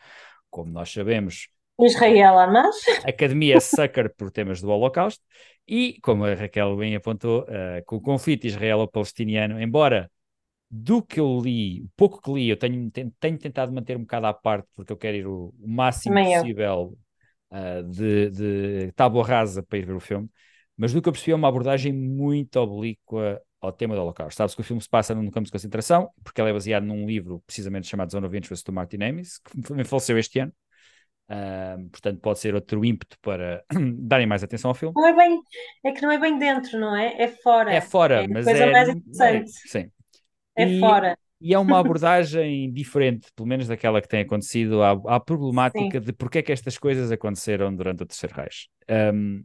[0.49, 1.47] Como nós sabemos,
[1.79, 2.75] Israel Hamas.
[3.05, 5.23] Academia é sucker por temas do Holocausto.
[5.67, 10.11] E, como a Raquel bem apontou, eh, com o conflito israelo-palestiniano, embora
[10.69, 14.01] do que eu li, o pouco que li, eu tenho, ten- tenho tentado manter um
[14.01, 16.25] bocado à parte, porque eu quero ir o, o máximo eu.
[16.41, 16.97] possível
[17.51, 20.29] ah, de, de tábua rasa para ir ver o filme,
[20.77, 24.37] mas do que eu percebi é uma abordagem muito oblíqua ao tema do Holocausto.
[24.37, 27.05] Sabe-se que o filme se passa num campo de concentração, porque ele é baseado num
[27.05, 30.53] livro precisamente chamado Zone of Interest do Martin Amis, que também faleceu este ano.
[31.29, 33.63] Ah, portanto, pode ser outro ímpeto para
[33.99, 34.95] darem mais atenção ao filme.
[34.95, 35.41] Não é bem,
[35.85, 37.21] é que não é bem dentro, não é?
[37.21, 37.73] É fora.
[37.75, 39.51] É fora, É mas coisa é, mais é- interessante.
[39.65, 39.91] sim.
[40.55, 41.17] É E- fora.
[41.45, 46.13] E é uma abordagem diferente, pelo menos daquela que tem acontecido, à, à problemática de
[46.13, 48.69] porque é que estas coisas aconteceram durante o Terceiro Reich.
[49.13, 49.43] Um,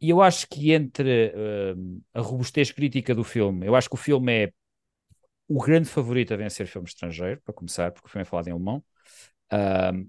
[0.00, 1.32] e eu acho que entre
[1.76, 4.52] um, a robustez crítica do filme, eu acho que o filme é
[5.48, 8.52] o grande favorito a vencer filme estrangeiro, para começar, porque o filme é falado em
[8.52, 8.84] alemão.
[9.52, 10.08] Um,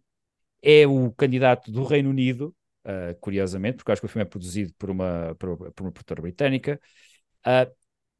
[0.61, 4.29] é o candidato do Reino Unido, uh, curiosamente, porque eu acho que o filme é
[4.29, 6.79] produzido por uma, por, por uma produtora britânica.
[7.45, 7.71] Uh,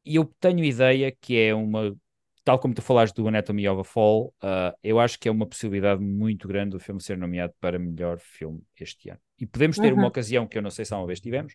[0.06, 1.96] e eu tenho ideia que é uma,
[2.44, 5.46] tal como tu falaste do Anatomy of a Fall, uh, eu acho que é uma
[5.46, 9.20] possibilidade muito grande do filme ser nomeado para melhor filme este ano.
[9.38, 10.08] E podemos ter uma Uhum.
[10.08, 11.54] ocasião que eu não sei se há uma vez tivemos,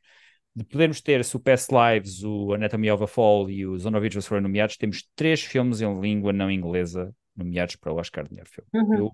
[0.54, 4.28] de podermos ter, se o Past Lives, o Anatomy of a Fall e o Interest
[4.28, 8.46] foram nomeados, temos três filmes em língua não inglesa nomeados para o Oscar de melhor
[8.46, 8.68] filme.
[8.72, 8.98] Uhum.
[8.98, 9.12] Eu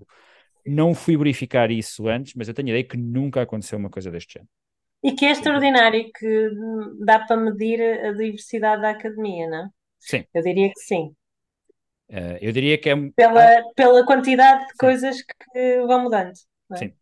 [0.66, 4.10] não fui verificar isso antes, mas eu tenho a ideia que nunca aconteceu uma coisa
[4.10, 4.50] deste género.
[5.06, 6.30] E que é extraordinário que
[7.08, 9.68] dá para medir a diversidade da academia, não é?
[9.98, 11.16] Sim, Eu diria que sim.
[12.10, 14.76] uh, eu diria que é, Pela, pela quantidade de Sim.
[14.76, 16.32] coisas que vão mudando.
[16.72, 16.74] é?
[16.74, 16.94] Sim.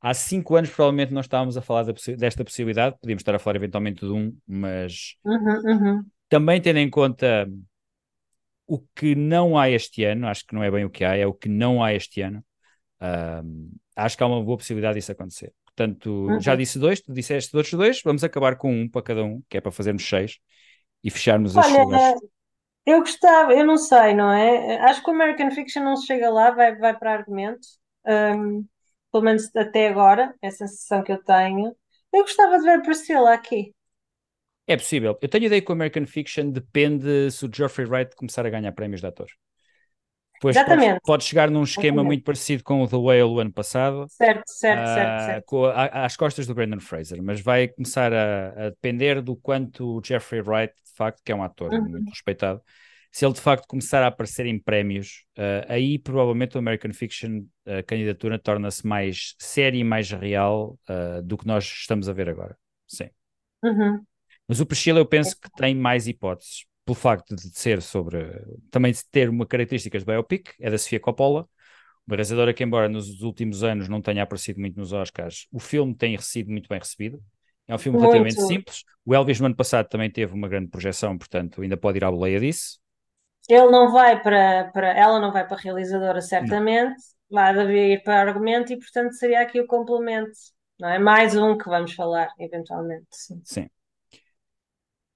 [0.00, 2.98] Há cinco anos, provavelmente, não estávamos a falar possi- desta possibilidade.
[3.00, 6.10] Podíamos estar a falar eventualmente de um, mas Uhum, uhum.
[6.28, 7.48] também tendo em conta
[8.66, 11.26] o que não há este ano, acho que não é bem o que há, é
[11.26, 12.44] o que não há este ano.
[13.04, 15.52] Ahm, acho que há uma boa possibilidade disso acontecer.
[15.64, 16.56] Portanto, já Uhum.
[16.56, 19.60] disse dois, tu disseste outros dois, vamos acabar com um para cada um, que é
[19.60, 20.38] para fazermos seis
[21.04, 22.16] e fecharmos Olha, lugares.
[22.86, 24.78] eu gostava, eu não sei, não é?
[24.80, 27.66] Acho que o American Fiction não se chega lá, vai, vai para argumento.
[28.06, 28.66] Hum,
[29.12, 31.76] pelo menos até agora, é a sensação que eu tenho.
[32.12, 33.74] Eu gostava de ver Priscila aqui.
[34.66, 35.18] É possível.
[35.22, 38.72] Eu tenho ideia que o American Fiction depende se o Geoffrey Wright começar a ganhar
[38.72, 39.28] prémios de ator.
[40.50, 41.00] Depois pode, Exatamente.
[41.04, 42.06] pode chegar num esquema Exatamente.
[42.06, 45.66] muito parecido com o The Whale o ano passado, Certo, certo, ah, certo, certo.
[45.66, 50.02] a- às costas do Brandon Fraser, mas vai começar a, a depender do quanto o
[50.04, 51.88] Jeffrey Wright, de facto, que é um ator Uhum.
[51.90, 52.60] muito respeitado,
[53.10, 57.44] se ele de facto começar a aparecer em prémios, ah, aí provavelmente o American Fiction,
[57.66, 62.28] a candidatura torna-se mais séria e mais real ah, do que nós estamos a ver
[62.28, 62.56] agora.
[62.86, 63.08] Sim.
[63.62, 64.04] Uhum.
[64.46, 68.18] Mas o Priscila eu penso que tem mais hipóteses, pelo facto de ser sobre,
[68.70, 71.48] também de ter uma característica de biopic, é da Sofia Coppola,
[72.06, 75.94] uma realizadora que embora nos últimos anos não tenha aparecido muito nos Oscars, o filme
[75.94, 77.22] tem sido muito bem recebido,
[77.66, 78.12] é um filme Muito.
[78.12, 81.98] relativamente simples, o Elvis no ano passado também teve uma grande projeção, portanto ainda pode
[81.98, 82.78] ir à boleia disso,
[83.48, 87.54] Ele não vai para, para, ela não vai para realizadora, certamente, vai
[87.92, 90.32] ir para argumento e, portanto, seria aqui o complemento,
[90.78, 90.98] não é?
[90.98, 93.06] Mais um que vamos falar, eventualmente.
[93.10, 93.42] Sim.
[93.44, 93.70] sim.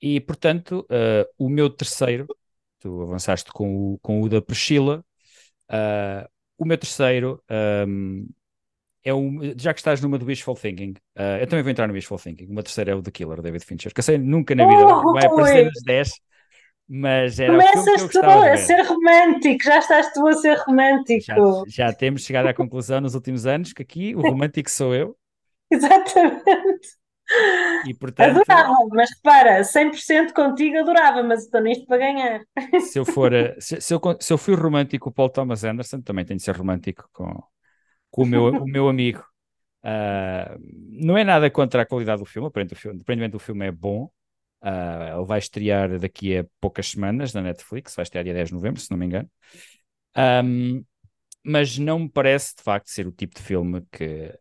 [0.01, 2.27] E portanto, uh, o meu terceiro,
[2.79, 5.05] tu avançaste com o, com o da Priscila,
[5.71, 7.43] uh, o meu terceiro
[7.87, 8.29] um,
[9.05, 11.95] é um, já que estás numa do Wishful Thinking, uh, eu também vou entrar no
[11.95, 12.47] Wishful Thinking.
[12.47, 14.85] O meu terceiro é o The Killer, David Fincher, que eu sei nunca na vida
[14.87, 16.13] Oh, vai aparecer nas 10,
[16.89, 20.57] mas era o filme que eu Começas a ser romântico, já estás tu a ser
[20.57, 21.65] Já, romântico.
[21.69, 25.17] já temos chegado à conclusão nos últimos anos que aqui o romântico sou eu
[25.71, 26.99] Exatamente.
[27.87, 32.41] E portanto Adorava, mas repara, 100% contigo adorava, mas estou nisto para ganhar.
[32.81, 35.65] se eu for uh, se, se eu, se eu fui romântico com o Paul Thomas
[35.65, 37.43] Anderson, também tenho de ser romântico com,
[38.11, 39.25] com o, meu, o meu amigo.
[39.83, 40.57] Ah,
[40.91, 44.11] não é nada contra a qualidade do filme, aparentemente o filme, é bom.
[44.61, 48.55] Ah, ele vai estrear daqui a poucas semanas na Netflix, vai estrear dia 10 de
[48.55, 49.31] novembro, se não me engano.
[50.15, 50.83] Ahm,
[51.45, 54.35] mas não me parece de facto ser o tipo de filme que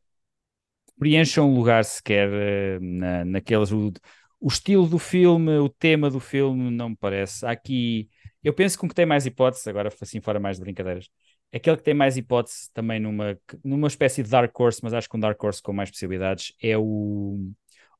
[0.99, 3.71] preencha um lugar sequer eh, na, naqueles.
[3.71, 3.91] O,
[4.39, 7.45] o estilo do filme, o tema do filme, não me parece.
[7.45, 8.09] Há aqui.
[8.43, 11.09] Eu penso que o que tem mais hipóteses, agora assim fora mais de brincadeiras,
[11.53, 15.17] aquele que tem mais hipótese também numa, numa espécie de Dark Horse, mas acho que
[15.17, 17.51] um Dark Horse com mais possibilidades, é o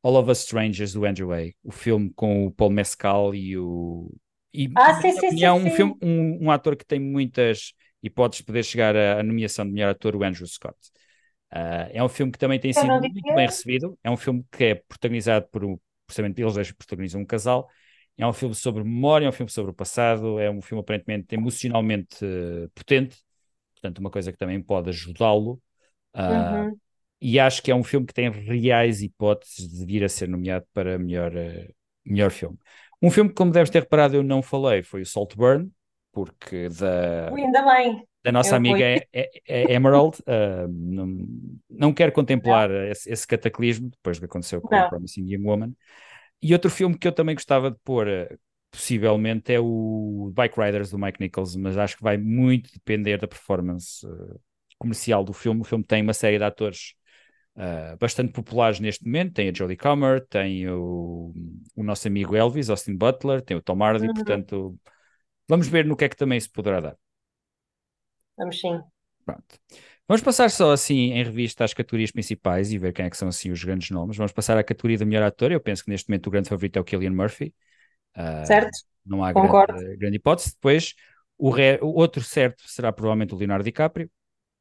[0.03, 4.12] All of Us Strangers do Andrew Way, o filme com o Paul Mescal e o
[4.53, 5.69] E, Ah, sim, sim, sim, um, sim.
[5.71, 9.71] filme, um, um ator que tem muitas hipóteses de poder chegar à, à nomeação de
[9.71, 10.77] melhor ator, o Andrew Scott.
[11.51, 13.97] Ah, é um filme que também tem sido muito bem recebido.
[14.03, 17.69] É um filme que é protagonizado por precisamente eles dois protagonizam um casal.
[18.17, 21.36] É um filme sobre memória, é um filme sobre o passado, é um filme aparentemente
[21.36, 23.17] emocionalmente eh, potente,
[23.75, 25.62] portanto, uma coisa que também pode ajudá-lo.
[26.15, 26.75] Uhum.
[27.21, 30.65] e acho que é um filme que tem reais hipóteses de vir a ser nomeado
[30.73, 31.31] para melhor,
[32.03, 32.57] melhor filme.
[33.01, 35.71] Um filme que, como deves ter reparado, eu não falei, foi o Saltburn,
[36.12, 38.07] porque da, Ainda bem.
[38.27, 41.27] Da nossa Eu amiga é, é- é Emerald, ah, não,
[41.69, 44.89] não quero contemplar esse, esse cataclismo depois do que aconteceu com Não.
[44.89, 45.73] Promising Young Woman.
[46.41, 48.37] E outro filme que eu também gostava de pôr, eh,
[48.71, 53.27] possivelmente, é o Bike Riders do Mike Nichols, mas acho que vai muito depender da
[53.27, 54.35] performance eh,
[54.77, 55.61] comercial do filme.
[55.61, 56.93] O filme tem uma série de atores
[57.55, 59.33] ah, bastante populares neste momento.
[59.33, 61.33] Tem a Jodie Comer, tem o,
[61.75, 64.13] o nosso amigo Elvis, Austin Butler, tem o Tom Hardy, Uhum.
[64.13, 64.77] portanto,
[65.49, 66.97] vamos ver no que é que também se poderá dar.
[68.38, 68.82] Vamos sim.
[69.26, 69.60] Pronto.
[70.08, 73.28] Vamos passar só assim em revista as categorias principais e ver quem é que são
[73.28, 74.15] assim os grandes nomes.
[74.17, 75.52] Vamos passar à categoria de melhor ator.
[75.52, 77.54] Eu penso que neste momento o grande favorito é o Cillian Murphy.
[78.15, 78.78] Ah, Certo?
[79.06, 80.52] não há grande, grande hipótese.
[80.54, 80.95] Depois,
[81.38, 84.10] o, re- o outro certo será provavelmente o Leonardo DiCaprio.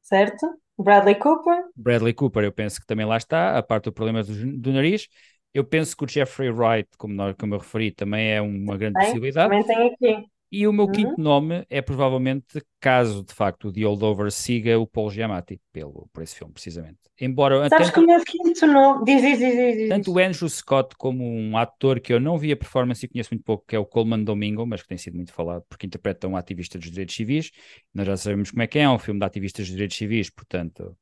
[0.01, 0.59] Certo?
[0.79, 1.65] Bradley Cooper.
[1.75, 5.07] Bradley Cooper, eu penso que também lá está, a parte do problema do, do nariz.
[5.53, 8.97] Eu penso que o Jeffrey Wright, como, nós- como eu referi, também é uma grande
[8.97, 8.99] Tem.
[8.99, 9.55] possibilidade.
[9.57, 10.29] Também tem aqui.
[10.51, 10.93] E o meu Uhum.
[10.93, 16.09] quinto nome é provavelmente, caso de facto o The Holdover siga o Paul Giamatti pelo,
[16.13, 16.99] por esse filme, precisamente.
[17.19, 19.03] Embora Sabes que tanto, o meu quinto nome.
[19.05, 22.51] Diz, diz, diz, diz, tanto o Andrew Scott como um ator que eu não vi
[22.51, 25.15] a performance e conheço muito pouco, que é o Coleman Domingo, mas que tem sido
[25.15, 27.51] muito falado porque interpreta um ativista dos direitos civis.
[27.93, 30.29] Nós já sabemos como é que é, é um filme de ativistas dos direitos civis,
[30.29, 30.97] portanto.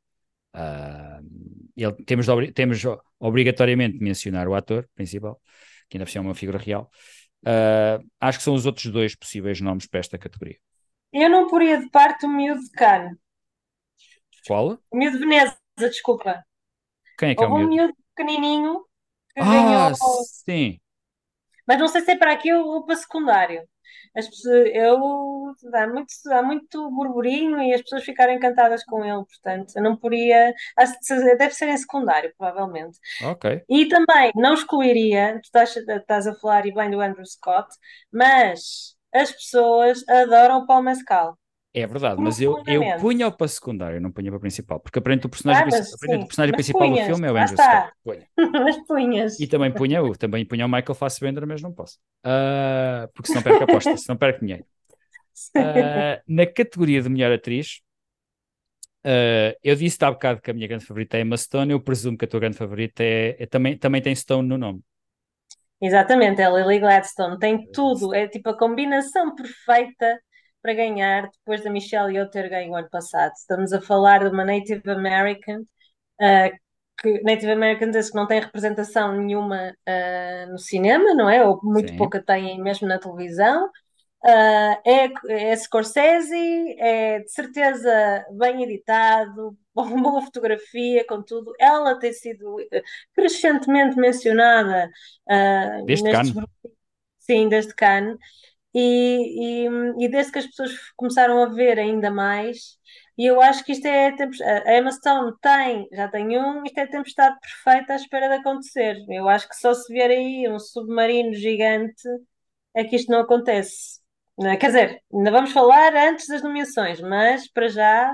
[0.53, 1.19] ah,
[1.77, 2.83] ele- temos, temos
[3.19, 5.41] obrigatoriamente de mencionar o ator principal,
[5.89, 6.89] que ainda por cima é uma figura real.
[7.45, 10.57] Ah, acho que são os outros dois possíveis nomes para esta categoria.
[11.11, 13.17] Eu não poria de parte o miúdo de Cannes.
[14.43, 14.79] Qual?
[14.91, 16.43] O miúdo de Veneza, desculpa.
[17.17, 17.69] Quem é que é o Houve um miúdo?
[17.69, 18.85] miúdo pequenininho
[19.35, 19.95] que Ah, ganhou.
[19.95, 20.79] sim.
[21.67, 23.67] Mas não sei se é para aqui ou ou para secundário.
[24.15, 29.23] As pessoas, eu, há muito, há muito burburinho e as pessoas ficaram encantadas com ele,
[29.25, 30.53] portanto, eu não poria.
[30.53, 32.97] que Deve ser em secundário, provavelmente.
[33.23, 33.63] Ok.
[33.69, 37.67] E também não excluiria, tu estás, estás a falar e bem do Andrew Scott,
[38.11, 41.37] mas as pessoas adoram o Paul Mescal.
[41.77, 45.29] É verdade, mas eu, eu punha-o para secundário, não punha para principal, porque aparentemente o
[45.29, 47.57] personagem, Ah, mas o personagem principal do filme é o Andrew.
[47.57, 47.85] Scott.
[48.03, 48.27] Punha.
[48.53, 49.35] Mas punhas.
[49.37, 51.99] E também punha, o- também punha o Michael Fassbender, mas não posso.
[52.23, 54.65] Ah, porque senão perco a aposta, senão perco dinheiro.
[55.57, 57.81] Ah, na categoria de melhor atriz,
[59.03, 62.17] ah, eu disse há bocado que a minha grande favorita é Emma Stone, eu presumo
[62.17, 64.81] que a tua grande favorita é, é também, também tem Stone no nome.
[65.81, 70.19] Exatamente, é Lily Gladstone, tem tudo, é tipo a combinação perfeita
[70.65, 73.33] para ganhar depois da Michelle Yeoh ter ganho o ano passado.
[73.33, 75.63] Estamos a falar de uma Native American,
[76.19, 76.49] ah,
[76.99, 81.45] que Native American diz que não tem representação nenhuma ah, no cinema, não é?
[81.45, 81.97] Ou muito Sim.
[81.97, 83.69] pouca têm mesmo na televisão.
[84.23, 85.11] Ah, é,
[85.51, 86.35] é Scorsese,
[86.79, 91.53] é de certeza bem editado, com boa fotografia, com tudo.
[91.59, 92.81] Ela tem sido eh,
[93.13, 94.89] crescentemente mencionada
[95.29, 96.33] ah, Desde Cannes.
[97.19, 98.17] sim, desde Cannes,
[98.75, 102.77] e, e, e desde que as pessoas começaram a ver ainda mais.
[103.17, 104.09] E eu acho que isto é
[104.65, 108.97] a Emma Stone tem, já tem um, isto é tempestade perfeita à espera de acontecer.
[109.09, 112.03] Eu acho que só se vier aí um submarino gigante
[112.73, 114.01] é que isto não acontece.
[114.41, 114.57] É?
[114.57, 118.13] Quer dizer, ainda vamos falar antes das nomeações, mas para já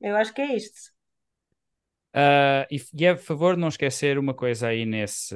[0.00, 0.95] eu acho que é isto.
[2.18, 5.34] Ah, e, e é a favor não esquecer uma coisa aí nesse,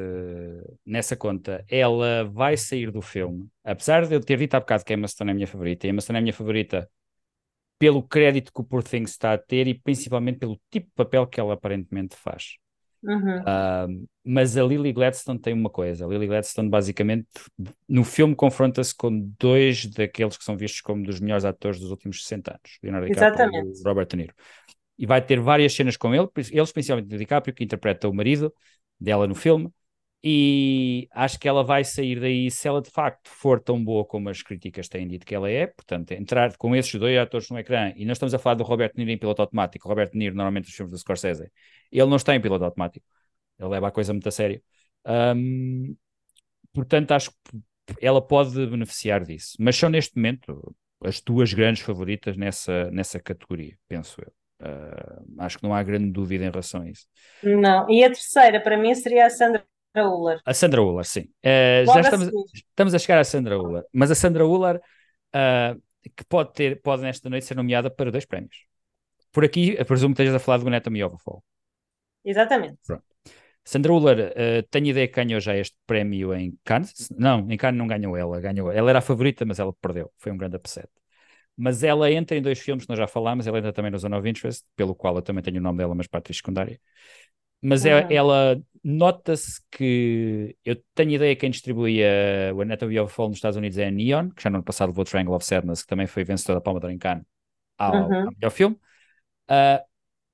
[0.85, 1.63] nessa conta.
[1.69, 5.07] Ela vai sair do filme, apesar de eu ter dito há bocado que a Emma
[5.07, 6.89] Stone é a minha favorita, e a Emma Stone é a minha favorita
[7.79, 11.27] pelo crédito que o Poor Things está a ter e principalmente pelo tipo de papel
[11.27, 12.57] que ela aparentemente faz.
[13.03, 13.43] Uhum.
[13.47, 13.87] Ah,
[14.25, 16.05] mas a Lily Gladstone tem uma coisa.
[16.05, 17.27] A Lily Gladstone basicamente
[17.89, 22.23] no filme confronta-se com dois daqueles que são vistos como dos melhores atores dos últimos
[22.23, 24.35] 60 anos, Leonardo DiCaprio e Robert De Niro.
[25.03, 28.53] E vai ter várias cenas com ele, eles principalmente o DiCaprio, que interpreta o marido
[29.01, 29.73] dela no filme,
[30.23, 34.29] e acho que ela vai sair daí se ela de facto for tão boa como
[34.29, 37.95] as críticas têm dito que ela é, portanto, entrar com esses dois atores no ecrã,
[37.97, 40.19] e nós estamos a falar do Robert De Niro em piloto automático, o Robert De
[40.19, 41.51] Niro normalmente nos filmes do Scorsese,
[41.91, 43.07] ele não está em piloto automático,
[43.59, 44.63] ele leva a coisa muito a sério.
[46.75, 47.57] Portanto, acho que
[48.03, 53.79] ela pode beneficiar disso, mas são neste momento as duas grandes favoritas nessa, nessa categoria,
[53.89, 54.40] penso eu.
[54.61, 57.07] Uh, acho que não há grande dúvida em relação a isso.
[57.43, 57.89] Não.
[57.89, 59.65] E a terceira para mim seria a Sandra
[59.97, 60.41] Uller.
[60.45, 61.23] A Sandra Uller, sim.
[61.45, 62.45] Uh, já estamos, seguir.
[62.55, 65.81] estamos a chegar à Sandra Uller, mas a Sandra Uller uh,
[66.17, 68.67] que pode ter, pode nesta noite ser nomeada para dois prémios.
[69.33, 71.43] Por aqui, presumo que estejas a falar do Anatomy of a Fall.
[72.25, 72.79] Exatamente.
[73.65, 77.09] Sandra Uller, uh, tenho ideia que ganhou já este prémio em Cannes.
[77.17, 78.73] Não, em Cannes não ganhou ela, ganhou.
[78.73, 80.11] Ela era a favorita, mas ela perdeu.
[80.19, 80.89] Foi um grande upset.
[81.57, 84.17] Mas ela entra em dois filmes que nós já falámos, ela entra também no Zone
[84.17, 86.81] of Interest, pelo qual eu também tenho o nome dela, mas para atriz secundária.
[87.63, 93.15] Mas é- ela nota-se que eu tenho ideia que quem distribuía o Anatomy of a
[93.15, 95.45] Fall nos Estados Unidos é a Neon, que já no ano passado levou Triangle of
[95.45, 97.25] Sadness, que também foi vencedora da Palma de Ouro em Cannes
[97.79, 98.25] ao, Uhum.
[98.25, 98.79] ao melhor filme.
[99.49, 99.85] Ah,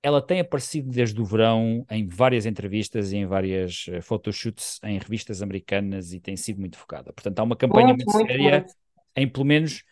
[0.02, 4.98] ela tem aparecido desde o verão em várias entrevistas e em várias eh, photoshoots em
[4.98, 7.12] revistas americanas e tem sido muito focada.
[7.12, 8.74] Portanto, há uma campanha Muito, muito, muito, séria muito.
[9.16, 9.84] em pelo menos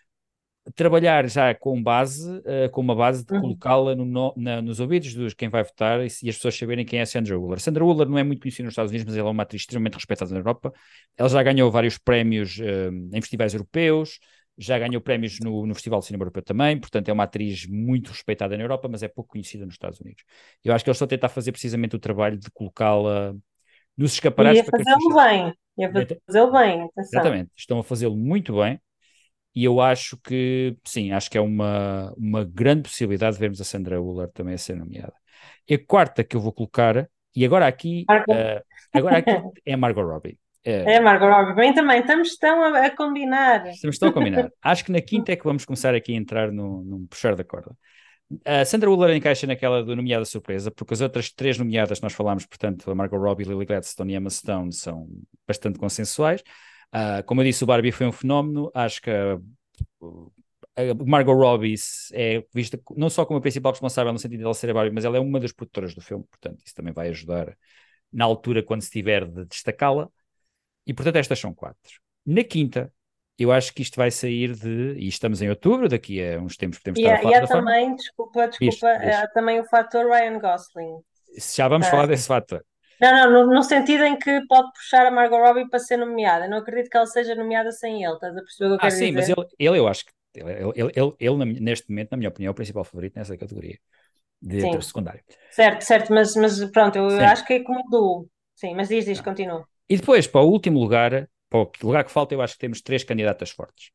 [0.74, 3.34] trabalhar já com base, eh, com uma base de Uhum.
[3.34, 6.98] colocá-la no, no- nos ouvidos de quem vai votar e, e as pessoas saberem quem
[6.98, 7.60] é a Sandra Uller.
[7.60, 9.94] Sandra Uller não é muito conhecida nos Estados Unidos, mas ela é uma atriz extremamente
[9.94, 10.72] respeitada na Europa.
[11.16, 14.18] Ela já ganhou vários prémios eh, em festivais europeus,
[14.56, 18.08] já ganhou prémios no, no Festival de Cinema Europeu também, portanto é uma atriz muito
[18.10, 20.22] respeitada na Europa, mas é pouco conhecida nos Estados Unidos.
[20.64, 23.34] Eu acho que eles estão a tentar fazer precisamente o trabalho de colocá-la
[23.96, 25.54] nos E escaparates para quem fazê-lo bem.
[25.78, 25.90] Ia
[26.26, 27.36] fazê-lo bem, atenção.
[27.36, 28.80] Exatamente, estão a fazê-lo muito bem
[29.54, 33.64] e eu acho que, sim, acho que é uma, uma grande possibilidade de vermos a
[33.64, 35.14] Sandra Uller também a ser nomeada.
[35.68, 39.30] E a quarta que eu vou colocar, e agora aqui, eh, agora aqui
[39.64, 40.38] é a Margot Robbie.
[40.66, 41.54] Eh, É, Margot Robbie.
[41.54, 43.66] Bem também, estamos tão a, a combinar.
[43.66, 44.50] Estamos tão a combinar.
[44.62, 47.44] Acho que na quinta é que vamos começar aqui a entrar no, num puxar da
[47.44, 47.76] corda.
[48.46, 52.14] A Sandra Uller encaixa naquela do nomeada surpresa, porque as outras três nomeadas que nós
[52.14, 55.06] falámos, portanto, a Margot Robbie, Lily Gladstone e Emma Stone, são
[55.46, 56.42] bastante consensuais.
[56.92, 58.70] Ah, como eu disse, o Barbie foi um fenómeno.
[58.74, 59.38] Acho que a,
[60.76, 61.74] a Margot Robbie
[62.12, 64.94] é vista não só como a principal responsável no sentido de ela ser a Barbie,
[64.94, 67.56] mas ela é uma das produtoras do filme, portanto, isso também vai ajudar
[68.12, 70.08] na altura quando se tiver de destacá-la.
[70.86, 72.00] E portanto, estas são quatro.
[72.26, 72.92] Na quinta,
[73.38, 74.94] eu acho que isto vai sair de.
[74.98, 77.34] E estamos em outubro, daqui a uns tempos podemos E estar há, a e falar
[77.34, 77.66] há da forma.
[77.66, 81.00] também, desculpa, desculpa, há também o fator Ryan Gosling.
[81.56, 81.90] Já vamos Ah.
[81.90, 82.64] falar desse fator.
[83.00, 86.48] Não, não, no, no sentido em que pode puxar a Margot Robbie para ser nomeada.
[86.48, 88.90] Não acredito que ela seja nomeada sem ele, estás a perceber o que eu Ah,
[88.90, 89.28] quero sim, mas dizer?
[89.28, 90.12] ele, ele eu acho que.
[90.34, 93.78] Ele, ele, ele, ele, neste momento, na minha opinião, é o principal favorito nessa categoria
[94.42, 94.78] de Sim.
[94.78, 95.24] ator secundário.
[95.50, 97.32] Certo, certo, mas, mas pronto, eu Sim.
[97.32, 98.30] acho que é como duo.
[98.56, 99.28] Sim, mas diz, diz, Ah.
[99.28, 99.68] continua.
[99.88, 102.82] E depois, para o último lugar, para o lugar que falta, eu acho que temos
[102.82, 103.90] três candidatas fortes.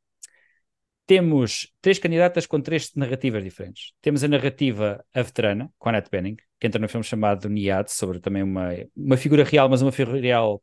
[1.09, 3.93] Temos três candidatas com três narrativas diferentes.
[3.99, 7.89] Temos a narrativa A Veterana, com a Annette Bening, que entra num filme chamado Niad,
[7.89, 10.61] sobre também uma, uma figura real, mas uma figura real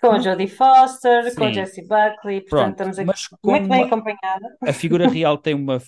[0.00, 1.54] Com a Jodie Foster, com a Sim.
[1.54, 3.12] Jessie Buckley, portanto Pronto, estamos aqui
[3.44, 4.58] muito bem uma- acompanhada.
[4.66, 5.78] a figura real tem uma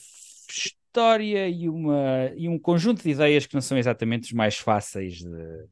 [0.48, 5.14] história e, uma, e um conjunto de ideias que não são exatamente os mais fáceis
[5.18, 5.66] de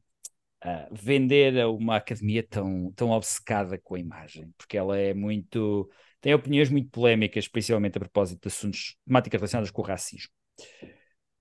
[0.61, 5.89] ah, vender a uma academia tão, tão obcecada com a imagem, porque ela é muito.
[6.23, 10.31] Tem opiniões muito polémicas, principalmente a propósito de assuntos, temáticas relacionadas com o racismo.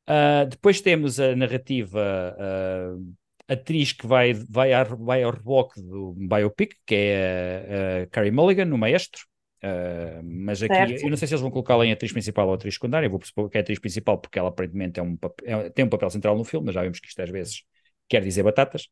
[0.07, 2.97] Ah, depois temos a narrativa ah,
[3.49, 8.31] atriz que vai, vai, a- vai ao reboque do biopic, que é a, a Carey
[8.31, 9.23] Mulligan, no Maestro.
[9.63, 11.05] Ah, mas aqui, Certo.
[11.05, 13.19] eu não sei se eles vão colocá-la em atriz principal ou atriz secundária, eu vou
[13.21, 16.37] pressupor que é atriz principal porque ela aparentemente é um é- tem um papel central
[16.37, 17.63] no filme, mas já vimos que isto às vezes
[18.09, 18.89] quer dizer batatas.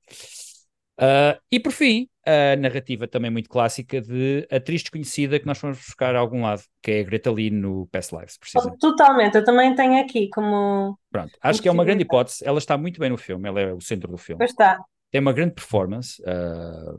[1.00, 5.78] Ah, e por fim, a narrativa também muito clássica de atriz desconhecida que nós vamos
[5.78, 8.78] buscar a algum lado, que é a Greta Lee no Past Lives, precisamente.
[8.78, 10.98] Totalmente, eu também tenho aqui como.
[11.10, 12.44] Pronto, acho que é uma grande hipótese.
[12.46, 14.38] Ela está muito bem no filme, ela é o centro do filme.
[14.38, 14.78] Pois está.
[15.10, 16.94] Tem uma grande performance ah,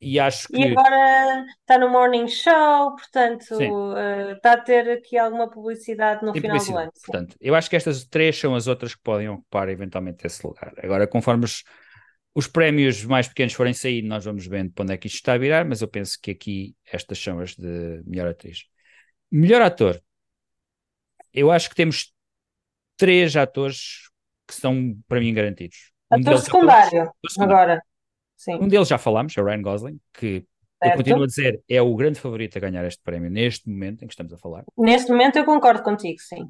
[0.00, 3.54] e acho E que agora está no Morning Show, portanto,
[3.96, 6.84] eh, está a ter aqui alguma publicidade no tem final do publicidade.
[6.84, 6.92] ano.
[6.94, 7.12] sim.
[7.12, 10.74] Portanto, eu acho que estas três são as outras que podem ocupar eventualmente esse lugar.
[10.82, 11.64] Agora, conforme os,
[12.36, 15.32] os prémios mais pequenos forem saindo, nós vamos vendo para onde é que isto está
[15.32, 18.66] a virar, mas eu penso que aqui estas são as de melhor atriz.
[19.32, 19.98] Melhor ator.
[21.32, 22.12] Eu acho que temos
[22.98, 24.10] três atores
[24.46, 25.92] que são, para mim, garantidos.
[26.12, 27.56] Um Ator secundário, ator secundário.
[27.56, 27.82] agora.
[28.36, 30.96] Sim, Um deles já falámos, é o Ryan Gosling, que eu certo.
[30.98, 34.12] continuo a dizer é o grande favorito a ganhar este prémio neste momento em que
[34.12, 34.62] estamos a falar.
[34.76, 36.46] Neste momento eu concordo contigo, sim.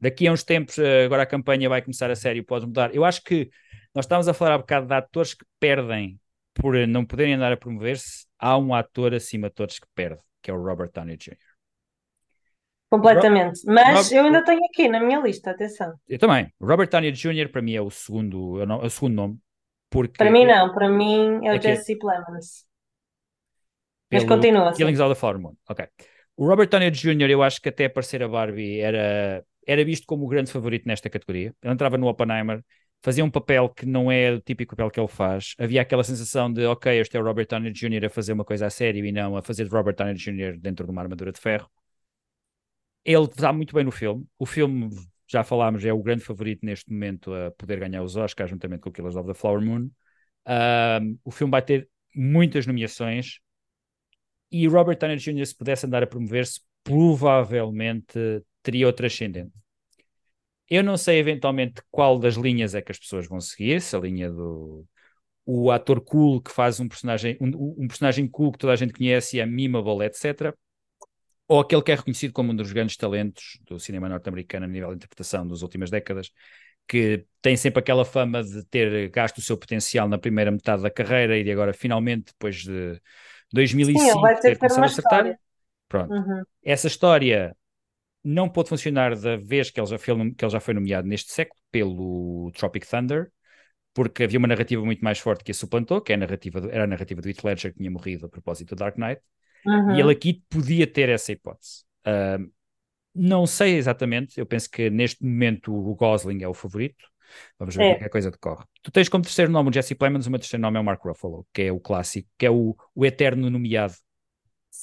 [0.00, 2.94] Daqui a uns tempos, eh, agora a campanha vai começar a sério, pode mudar.
[2.94, 3.50] Eu acho que
[3.94, 6.18] nós estávamos a falar há bocado de atores que perdem
[6.52, 8.26] por não poderem andar a promover-se.
[8.38, 11.36] Há um ator acima de todos que perde, que é o Robert Downey Jr.
[12.90, 13.60] Completamente.
[13.66, 15.94] Mas eu ainda tenho aqui na minha lista, atenção.
[16.08, 16.52] Eu também.
[16.60, 17.48] Robert Downey Jr.
[17.50, 19.38] para mim é o segundo, é o é segundo nome,
[19.90, 22.66] porque Para mim não, para mim é o É é- Jesse Plemons.
[24.12, 24.78] Mas continua assim.
[24.78, 25.54] Killings of the Flower Moon.
[25.68, 25.86] Ok.
[26.36, 30.24] O Robert Downey Jr., eu acho que até aparecer a Barbie era, era visto como
[30.24, 31.54] o grande favorito nesta categoria.
[31.62, 32.62] Ele entrava no Oppenheimer,
[33.04, 35.54] fazia um papel que não é o típico papel que ele faz.
[35.58, 38.06] Havia aquela sensação de, ok, este é o Robert Downey Jr.
[38.06, 40.56] a fazer uma coisa a sério e não a fazer de Robert Downey Jr.
[40.58, 41.70] dentro de uma armadura de ferro.
[43.04, 44.26] Ele está muito bem no filme.
[44.38, 44.88] O filme,
[45.28, 48.88] já falámos, é o grande favorito neste momento a poder ganhar os Oscars, juntamente com
[48.88, 49.90] o Killers of the Flower Moon.
[51.22, 51.86] O filme vai ter
[52.16, 53.38] muitas nomeações
[54.50, 59.52] e Robert Downey Jr., se pudesse andar a promover-se, provavelmente teria outro ascendente.
[60.68, 64.00] Eu não sei eventualmente qual das linhas é que as pessoas vão seguir, se a
[64.00, 64.86] linha do
[65.46, 68.94] o ator cool que faz um personagem, um, um personagem cool que toda a gente
[68.94, 70.54] conhece e é memeable, etc.
[71.46, 74.88] Ou aquele que é reconhecido como um dos grandes talentos do cinema norte-americano a nível
[74.90, 76.30] de interpretação das últimas décadas,
[76.88, 80.90] que tem sempre aquela fama de ter gasto o seu potencial na primeira metade da
[80.90, 82.98] carreira e de agora finalmente, depois de
[83.52, 85.20] 2005, Sim, ter ter começado a acertar.
[85.20, 85.40] história.
[85.88, 86.12] Pronto.
[86.12, 86.42] Uhum.
[86.64, 87.54] Essa história
[88.24, 91.32] não pôde funcionar da vez que ele, já foi, que ele já foi nomeado neste
[91.32, 93.30] século pelo Tropic Thunder,
[93.94, 96.70] porque havia uma narrativa muito mais forte que a suplantou, que é a narrativa do-
[96.70, 99.22] era a narrativa do Heath Ledger que tinha morrido a propósito do Dark Knight,
[99.66, 99.96] Uhum.
[99.96, 101.84] e ele aqui podia ter essa hipótese.
[102.04, 102.38] Ah,
[103.14, 107.06] não sei exatamente, eu penso que neste momento o Gosling é o favorito.
[107.58, 107.86] Vamos ver É.
[107.86, 108.64] como é que a coisa decorre.
[108.82, 111.02] Tu tens como terceiro nome o Jesse Plemons, o meu terceiro nome é o Mark
[111.04, 113.94] Ruffalo, que é o clássico, que é o, o eterno nomeado.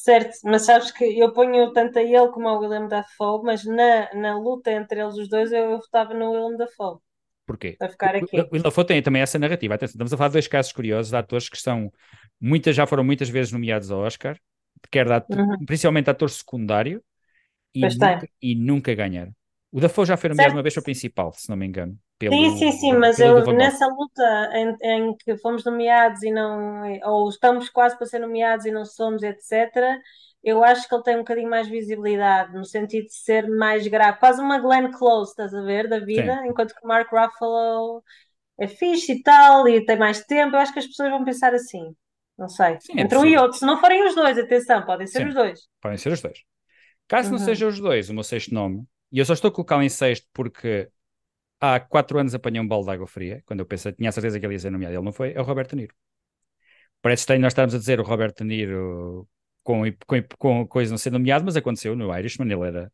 [0.05, 4.11] Certo, mas sabes que eu ponho tanto a ele como ao William Dafoe, mas na,
[4.13, 6.97] na luta entre eles os dois eu, eu votava no William Dafoe,
[7.45, 7.77] Porquê?
[7.77, 8.37] para ficar aqui.
[8.37, 9.75] O Will Dafoe tem também essa narrativa.
[9.75, 11.91] Atenção, estamos a falar de dois casos curiosos de atores que são
[12.39, 14.37] muitas, já foram muitas vezes nomeados ao Oscar,
[14.91, 15.65] quer de ator- Uhum.
[15.65, 17.03] principalmente ator secundário,
[17.75, 19.33] e nunca, e nunca ganharam.
[19.71, 20.55] O Dafoe já foi nomeado Certo.
[20.55, 21.99] uma vez para principal, se não me engano.
[22.21, 26.83] Pelo, Sim, sim, sim, mas eu nessa luta em, em que fomos nomeados e não,
[27.03, 29.99] ou estamos quase para ser nomeados e não somos, etc.,
[30.43, 34.17] eu acho que ele tem um bocadinho mais visibilidade, no sentido de ser mais grave,
[34.19, 38.01] quase uma Glenn Close, estás a ver, da vida, enquanto que o Mark Ruffalo
[38.59, 41.53] é fixe e tal, e tem mais tempo, eu acho que as pessoas vão pensar
[41.55, 41.95] assim,
[42.37, 45.07] não sei, Sim, é entre um e outro, se não forem os dois, atenção, podem
[45.07, 45.27] ser Sim.
[45.27, 45.61] os dois.
[45.81, 46.39] Podem ser os dois.
[47.07, 47.39] Caso não Uhum.
[47.39, 50.27] sejam os dois, o meu sexto nome, e eu só estou a colocá-lo em sexto
[50.33, 50.89] porque
[51.61, 54.39] há quatro anos apanhei um balde de água fria, quando eu pensei, tinha a certeza
[54.39, 55.95] que ele ia ser nomeado, ele não foi, é o Roberto Niro.
[57.01, 59.27] Parece estranho nós estarmos a dizer o Roberto Niro
[59.63, 62.91] com, com, com coisa não ser nomeado, mas aconteceu no Irishman, ele era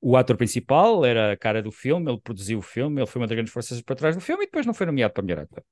[0.00, 3.26] o ator principal, era a cara do filme, ele produziu o filme, ele foi uma
[3.26, 5.64] das grandes forças para trás do filme e depois não foi nomeado para melhor ator.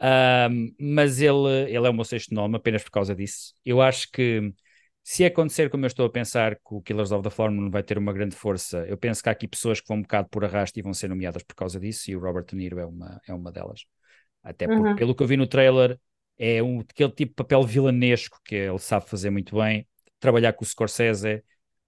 [0.00, 3.54] Ahm, mas ele, ele é o meu sexto nome apenas por causa disso.
[3.64, 4.52] Eu acho que
[5.10, 7.82] se acontecer como eu estou a pensar que o Killers of the Flower Moon vai
[7.82, 10.44] ter uma grande força, eu penso que há aqui pessoas que vão um bocado por
[10.44, 13.18] arrasto e vão ser nomeadas por causa disso, e o Robert De Niro é uma,
[13.26, 13.86] é uma delas.
[14.42, 14.96] Até porque, Uhum.
[14.96, 15.98] pelo que eu vi no trailer,
[16.38, 19.88] é um, aquele tipo de papel vilanesco que ele sabe fazer muito bem,
[20.20, 21.42] trabalhar com o Scorsese,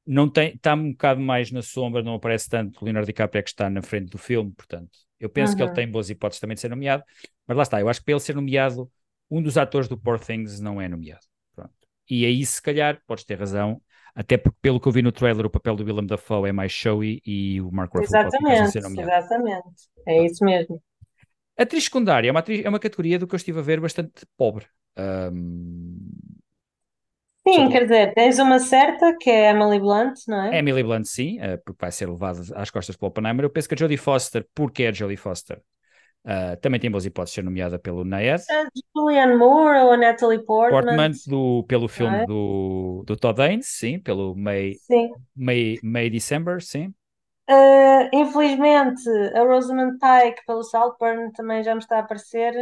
[0.07, 3.43] não tem, está um bocado mais na sombra, não aparece tanto o Leonardo DiCaprio é
[3.43, 5.75] que está na frente do filme, portanto, eu penso que ele Uhum.
[5.75, 7.05] tem boas hipóteses também de ser nomeado,
[7.47, 8.91] mas lá está, eu acho que para ele ser nomeado,
[9.31, 11.30] um dos atores do Poor Things não é nomeado.
[12.11, 13.81] E aí, se calhar, podes ter razão,
[14.15, 16.73] até porque, pelo que eu vi no trailer, o papel do Willem Dafoe é mais
[16.73, 20.83] showy e o Mark Ruffalo Exatamente, exatamente, é isso mesmo.
[21.57, 24.27] Atriz secundária é uma, atriz- é uma categoria do que eu estive a ver bastante
[24.37, 24.67] pobre.
[24.97, 25.99] Ahm,
[27.47, 30.59] Sim, quer dizer, tens uma certa que é Emily Blunt, não é?
[30.59, 33.45] Emily Blunt, sim, eh, porque vai ser levada às costas pelo Oppenheimer.
[33.45, 35.63] Eu penso que a Jodie Foster, porque é a Jodie Foster,
[36.25, 38.43] ah, também tem boas hipóteses de ser nomeada pelo Nayad.
[38.51, 38.59] A
[38.95, 41.03] Julianne Moore ou a Natalie Portman?
[41.03, 42.25] Portman, do, pelo filme é?
[42.25, 45.15] do, do Todd Haynes, sim, pelo May, Sim.
[45.37, 46.95] May, May December, sim.
[47.49, 49.03] Uh, infelizmente,
[49.35, 52.55] a Rosamund Pike pelo Saltburn também já me está a aparecer.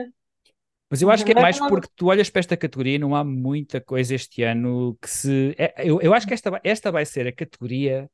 [0.91, 3.23] Mas eu acho que é mais porque tu olhas para esta categoria e não há
[3.23, 5.55] muita coisa este ano que se.
[5.59, 8.11] é- eu, eu acho que esta, vai- esta vai ser a categoria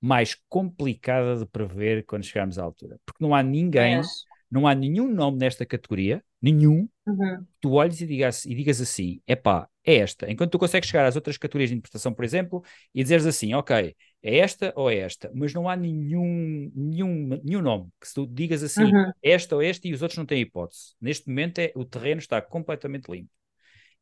[0.00, 2.98] mais complicada de prever quando chegarmos à altura.
[3.06, 8.00] Porque não há ninguém, Mas, não há nenhum nome nesta categoria, nenhum, uhum, tu olhes
[8.00, 10.30] e digas, e digas assim: epá, é esta.
[10.30, 12.62] Enquanto tu consegues chegar às outras categorias de interpretação, por exemplo,
[12.94, 17.60] e dizeres assim: ok, é esta ou é esta, mas não há nenhum, nenhum, nenhum
[17.60, 19.10] nome que se tu digas assim: uhum.
[19.20, 20.94] esta ou este, e os outros não têm hipótese.
[21.00, 23.30] Neste momento é, o terreno está completamente limpo.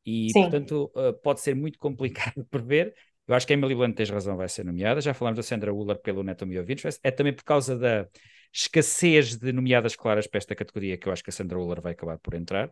[0.05, 0.43] E, Sim.
[0.43, 2.95] portanto, uh, pode ser muito complicado de prever.
[3.27, 5.01] Eu acho que a Emily Blunt tens razão, vai ser nomeada.
[5.01, 7.01] Já falámos da Sandra Uller pelo of Interest.
[7.03, 8.07] É também por causa da
[8.53, 11.93] escassez de nomeadas claras para esta categoria que eu acho que a Sandra Uller vai
[11.93, 12.71] acabar por entrar.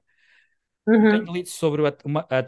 [0.86, 1.10] Uhum.
[1.10, 1.96] Tenho lido sobre uma,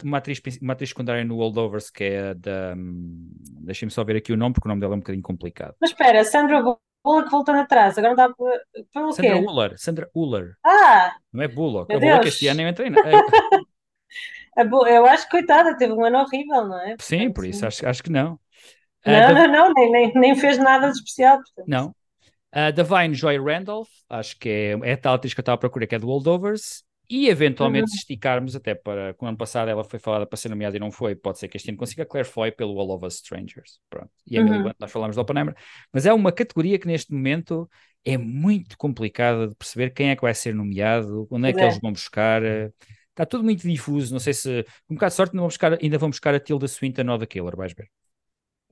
[0.03, 2.75] uma atriz, uma atriz secundária no Holdovers, que é da.
[2.77, 3.31] hum,
[3.61, 5.75] Deixem-me só ver aqui o nome, porque o nome dela é um bocadinho complicado.
[5.81, 8.61] Mas espera, Sandra Bullock voltando atrás, agora não dá para.
[8.93, 9.45] Pelo Sandra quê?
[9.47, 11.89] Uller, Sandra Uller, Ah, não é Bullock.
[11.89, 12.35] Meu a Bullock Deus.
[12.35, 12.91] este ano eu entrei.
[12.91, 13.13] na- é,
[14.97, 16.97] eu acho que coitada, teve um ano horrível, não é?
[17.01, 18.39] sim, por isso acho, acho que não.
[19.05, 21.39] A Não, da- não, não, nem, nem, nem fez nada de especial.
[21.39, 21.67] portanto.
[21.67, 21.95] Não.
[22.53, 25.59] A Divine Joy Randolph, acho que é, é a tal atriz que eu estava a
[25.59, 26.85] procurar, que é do Holdovers.
[27.09, 27.89] E eventualmente, Uhum.
[27.89, 29.13] se esticarmos, até para.
[29.15, 31.49] Com o ano passado ela foi falada para ser nomeada e não foi, pode ser
[31.49, 32.07] que este ano consiga.
[32.07, 33.81] Claire Foy pelo All of Us Strangers.
[33.91, 34.11] Pronto.
[34.27, 34.63] E Emily Uhum.
[34.65, 35.55] Blunt, nós falamos do Oppenheimer.
[35.93, 37.69] Mas é uma categoria que neste momento
[38.05, 41.65] é muito complicada de perceber quem é que vai ser nomeado, onde é que é.
[41.65, 42.43] eles vão buscar.
[43.11, 44.13] Está tudo muito difuso.
[44.13, 44.63] Não sei se.
[44.87, 47.19] Com um bocado de sorte, ainda vão buscar, ainda vão buscar a Tilda Swinton ou
[47.19, 47.89] The Killer, vais ver.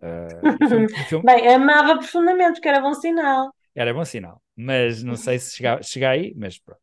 [0.03, 3.53] O filme- filme- Bem, amava profundamente, porque era bom sinal.
[3.75, 6.81] Era bom sinal, mas não sei se chega, chega aí, mas pronto.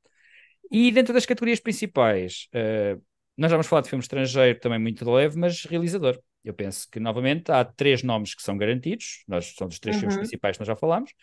[0.72, 2.98] E dentro das categorias principais, eh,
[3.38, 6.20] nós já vamos falar de filme estrangeiro também muito leve, mas realizador.
[6.44, 10.16] Eu penso que, novamente, há três nomes que são garantidos, nós são dos três filmes
[10.16, 10.18] Uhum.
[10.18, 11.14] principais que nós já falámos,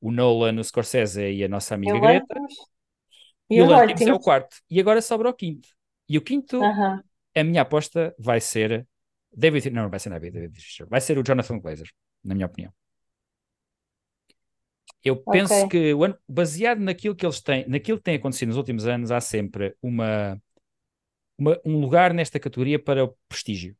[0.00, 2.34] o Nolan, o Scorsese e a nossa amiga o Greta,
[3.50, 4.56] e, E o Lanthimos é o quarto.
[4.70, 5.68] E agora sobra o quinto.
[6.08, 7.02] E o quinto, Aham.
[7.36, 8.86] a minha aposta vai ser
[9.32, 11.88] David, não, não vai ser David Fincher, vai ser o Jonathan Glazer,
[12.24, 12.72] na minha opinião.
[15.04, 15.68] Eu penso Ok.
[15.68, 15.92] que,
[16.28, 20.40] baseado naquilo que eles têm, naquilo que tem acontecido nos últimos anos, há sempre uma,
[21.38, 23.76] uma- um lugar nesta categoria para o prestígio.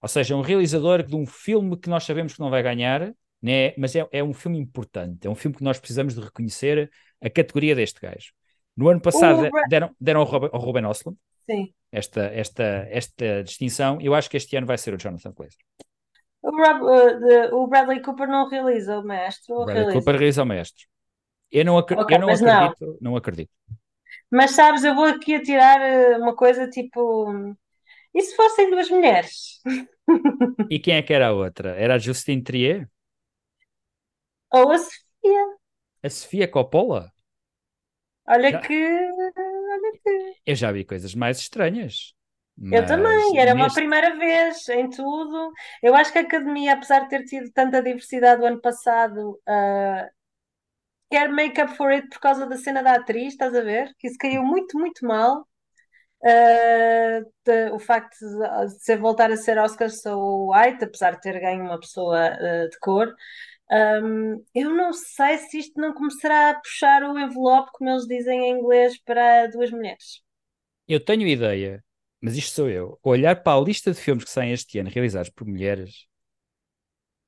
[0.00, 3.72] Ou seja, um realizador de um filme que nós sabemos que não vai ganhar, né?
[3.78, 6.90] mas é, é um filme importante, é um filme que nós precisamos de reconhecer
[7.20, 8.32] a categoria deste gajo.
[8.76, 10.82] No ano passado deram, deram ao Ruben,
[11.48, 11.72] Sim.
[11.92, 14.00] esta, esta, esta distinção.
[14.00, 15.58] Eu acho que este ano vai ser o Jonathan Glazer.
[16.42, 19.92] O, Rob- uh, de- o Bradley Cooper não realiza o mestre, O Bradley realiza?
[19.92, 20.84] Cooper realiza o mestre.
[21.52, 22.72] Eu não, acre- Ok, eu não mas não.
[22.72, 23.52] acredito, não acredito.
[24.30, 27.54] Mas sabes, eu vou aqui a tirar uh, uma coisa tipo.
[28.14, 29.60] E se fossem duas mulheres?
[30.68, 31.70] E quem é que era a outra?
[31.76, 32.88] Era a Justine Trier?
[34.58, 35.44] Ou a Sofia?
[36.00, 37.12] A Sofia Coppola?
[38.26, 38.74] Olha Já- que.
[38.74, 40.42] Olha que.
[40.46, 42.14] Eu já vi coisas mais estranhas.
[42.70, 45.52] Eu mas também, era uma neste- primeira vez em tudo.
[45.82, 50.10] Eu acho que a Academia, apesar de ter tido tanta diversidade o ano passado, uh,
[51.10, 53.94] quer make up for it por causa da cena da atriz, estás a ver?
[53.98, 55.46] Que isso caiu muito, muito mal.
[56.22, 61.20] Uh, de- o facto de, de ser voltar a ser Oscar so white, apesar de
[61.22, 63.14] ter ganho uma pessoa uh, de cor.
[63.72, 68.40] Um, eu não sei se isto não começará a puxar o envelope, como eles dizem
[68.50, 70.22] em inglês, para duas mulheres.
[70.86, 71.82] Eu tenho ideia,
[72.22, 72.98] mas isto sou eu.
[73.02, 76.06] Olhar para a lista de filmes que saem este ano realizados por mulheres,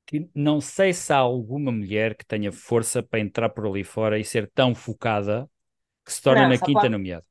[0.06, 4.18] que não sei se há alguma mulher que tenha força para entrar por ali fora
[4.18, 5.48] e ser tão focada
[6.04, 7.24] que se torna Não, na quinta pode- nomeada.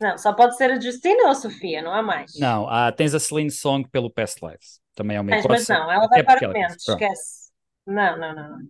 [0.00, 2.34] Não, só pode ser a Justina ou a Sofia, não há mais.
[2.38, 4.80] Não, há, tens a Celine Song pelo Past Lives.
[4.94, 5.72] Também é uma Mas, mas hipótese.
[5.72, 6.58] não, ela vai para Pronto.
[6.76, 7.50] esquece.
[7.86, 8.58] Não, não, não.
[8.58, 8.68] não.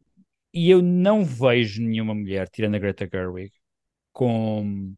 [0.53, 3.53] E eu não vejo nenhuma mulher, tirando a Greta Gerwig,
[4.13, 4.95] com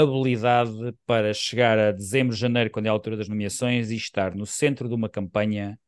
[0.00, 0.72] habilidade
[1.06, 4.88] para chegar a dezembro, janeiro, quando é a altura das nomeações, e estar no centro
[4.88, 5.78] de uma campanha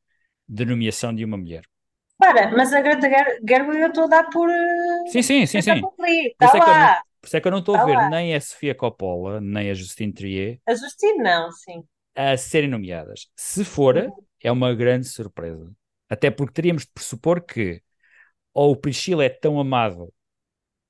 [0.49, 1.65] de nomeação de uma mulher.
[2.21, 4.49] Para, mas a Greta Ger- Gerwig eu estou a dar por.
[4.51, 5.83] eh, Sim, sim, sim, está sim.
[5.83, 7.03] por ali, Por está isso é que eu lá.
[7.25, 8.09] Isso é que eu não estou a Tá ver lá.
[8.09, 11.89] nem a Sofia Coppola, nem a Justine Trier A Justina, não, sim.
[12.15, 13.29] a serem nomeadas.
[13.37, 14.27] Se for, Uhum.
[14.43, 15.73] é uma grande surpresa.
[16.09, 17.83] Até porque teríamos de pressupor que
[18.55, 20.13] ou o Priscila é tão amado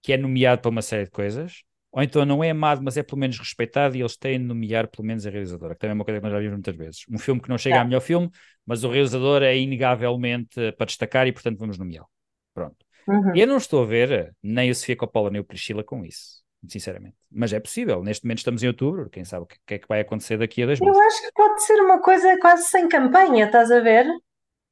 [0.03, 1.65] que é nomeado para uma série de coisas,
[1.95, 4.89] ou então não é amado, mas é pelo menos respeitado e eles têm de nomear
[4.89, 7.05] pelo menos a realizadora, que também é uma coisa que nós já vimos muitas vezes.
[7.09, 7.83] Um filme que não chega Tá.
[7.83, 8.29] a melhor filme,
[8.67, 12.09] mas o realizador é inegavelmente para destacar e, portanto, vamos nomeá-lo.
[12.53, 12.77] Pronto.
[13.07, 13.33] Uhum.
[13.37, 17.15] Eu não estou a ver nem o Sofia Coppola nem o Priscila com isso, sinceramente.
[17.31, 18.03] Mas é possível.
[18.03, 20.63] Neste momento estamos em outubro, quem sabe o que, que é que vai acontecer daqui
[20.63, 20.97] a dois meses.
[20.97, 24.07] Eu acho que pode ser uma coisa quase sem campanha, estás a ver?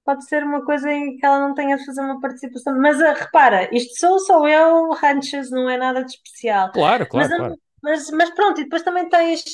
[0.04, 2.76] Pode ser uma coisa em que ela não tenha de fazer uma participação.
[2.80, 6.72] Mas ah, repara, isto sou só eu, ranches, não é nada de especial.
[6.72, 7.56] Claro, claro, mas, claro.
[7.82, 9.44] mas, mas pronto, e depois também tens,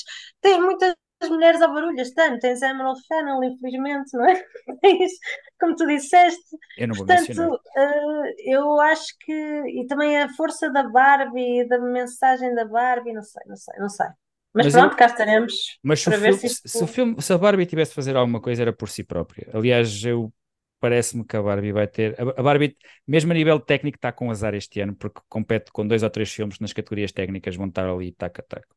[0.40, 0.94] tens muitas
[1.28, 2.38] mulheres ao barulho este ano.
[2.38, 4.42] Tens Emerald Fennel, infelizmente, não é?
[4.80, 5.12] Tens,
[5.60, 6.56] como tu disseste.
[6.76, 7.06] Eu não vou.
[7.06, 9.32] Portanto, ah, eu acho que.
[9.32, 13.88] E também a força da Barbie, da mensagem da Barbie, não sei, não sei, não
[13.88, 14.06] sei.
[14.54, 16.68] Mas, Mas pronto, eu- cá estaremos Mas se o, filme, se isto.
[16.68, 19.48] se, o filme- se a Barbie tivesse de fazer alguma coisa era por si própria.
[19.54, 20.32] Aliás, eu
[20.80, 22.16] parece-me que a Barbie vai ter.
[22.20, 22.76] A, Barbie,
[23.06, 26.32] mesmo a nível técnico, está com azar este ano, porque compete com dois ou três
[26.32, 28.76] filmes nas categorias técnicas vão estar ali taco a taco.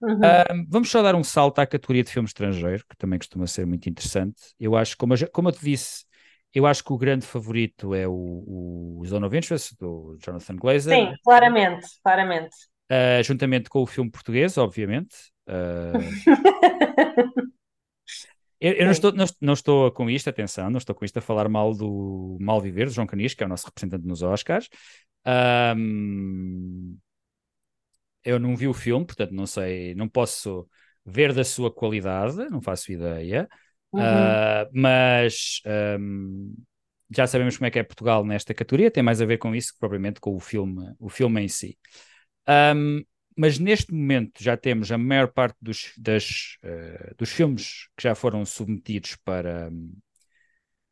[0.00, 0.66] Uhum.
[0.68, 3.88] Vamos só dar um salto à categoria de filme estrangeiro, que também costuma ser muito
[3.88, 4.40] interessante.
[4.58, 6.04] Eu acho, como eu, como eu te disse,
[6.54, 10.96] eu acho que o grande favorito é o, o Zone of Interest, do Jonathan Glazer,
[10.96, 12.56] Sim, claramente, claramente.
[12.88, 15.16] ah, juntamente com o filme português, obviamente.
[15.46, 15.92] Ah,
[18.60, 21.22] eu eu não, estou, não, não estou com isto, atenção, não estou com isto a
[21.22, 24.68] falar mal do Mal Viver, do João Canis, que é o nosso representante nos Oscars.
[25.24, 26.96] Ahm,
[28.24, 30.68] eu não vi o filme, portanto não sei, não posso
[31.04, 33.48] ver da sua qualidade, não faço ideia.
[33.92, 34.02] Uhum.
[34.02, 36.52] Ah, mas ahm,
[37.14, 39.72] já sabemos como é que é Portugal nesta categoria, tem mais a ver com isso
[39.72, 41.78] que propriamente com o filme, o filme em si.
[42.48, 43.02] Um,
[43.38, 48.12] mas neste momento já temos a maior parte dos, das, uh, dos filmes que já
[48.12, 49.70] foram submetidos para,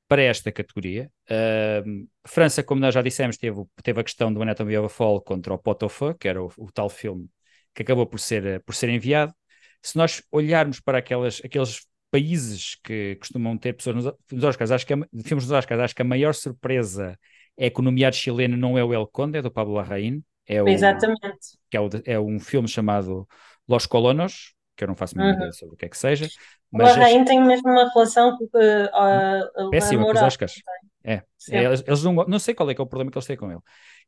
[0.07, 1.11] para esta categoria.
[1.29, 5.21] Uh, França, como nós já dissemos, teve, teve a questão do Anatomy of a Fall
[5.23, 7.29] contra o Pot of que era o, o, tal filme
[7.75, 9.35] que acabou por ser, por ser enviado.
[9.83, 14.87] Se nós olharmos para aquelas, aqueles países que costumam ter pessoas nos, nos Oscars, acho
[14.87, 17.19] que a, filmes nos Oscars, acho que a maior surpresa
[17.57, 20.23] é que o nomeado chileno não é o El Conde, é do Pablo Larraín.
[20.47, 21.59] É o, Exatamente.
[21.71, 23.27] Que é, o, é um filme chamado
[23.69, 25.41] Los Colonos, que eu não faço a mínima uhum.
[25.41, 26.29] ideia sobre o que é que seja.
[26.71, 30.55] Mas o Larraín tem mesmo uma relação uh, péssima com os Oscars.
[31.03, 33.27] É, é, eles, eles não, não sei qual é que é o problema que eles
[33.27, 33.61] têm com ele.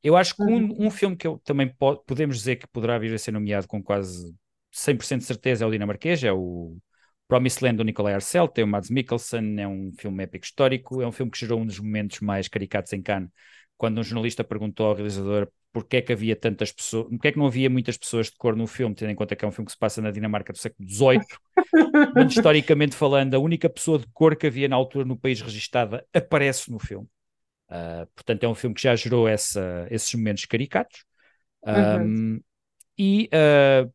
[0.03, 0.77] Eu acho que uhum.
[0.79, 3.67] um, um, filme que eu também po podemos dizer que poderá vir a ser nomeado
[3.67, 4.35] com quase
[4.73, 6.77] 100% de certeza é o dinamarquês, é o
[7.27, 11.07] Promised Land do Nicolai Arcel, tem o Mads Mikkelsen, é um filme épico histórico, é
[11.07, 13.31] um filme que gerou um dos momentos mais caricatos em Cannes,
[13.77, 17.39] quando um jornalista perguntou ao realizador porque é que havia tantas pessoas, porque é que
[17.39, 19.67] não havia muitas pessoas de cor no filme, tendo em conta que é um filme
[19.67, 21.21] que se passa na Dinamarca do século XVIII,
[22.17, 26.07] onde historicamente falando, a única pessoa de cor que havia na altura no país registada
[26.13, 27.07] aparece no filme.
[27.71, 31.05] Uh, portanto, é um filme que já gerou essa, esses momentos caricatos.
[31.63, 32.41] Um, uhum.
[32.97, 33.93] E uh,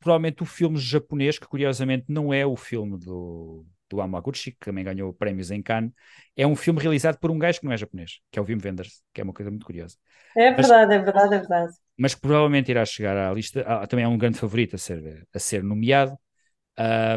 [0.00, 4.82] provavelmente o filme japonês, que curiosamente não é o filme do, do Amaguchi, que também
[4.82, 5.92] ganhou prémios em Cannes,
[6.34, 8.58] é um filme realizado por um gajo que não é japonês, que é o Wim
[8.64, 9.96] Wenders, que é uma coisa muito curiosa.
[10.36, 11.72] É verdade, mas, é verdade, é verdade.
[11.96, 15.38] Mas provavelmente irá chegar à lista, ah, também é um grande favorito a ser, a
[15.38, 16.18] ser nomeado.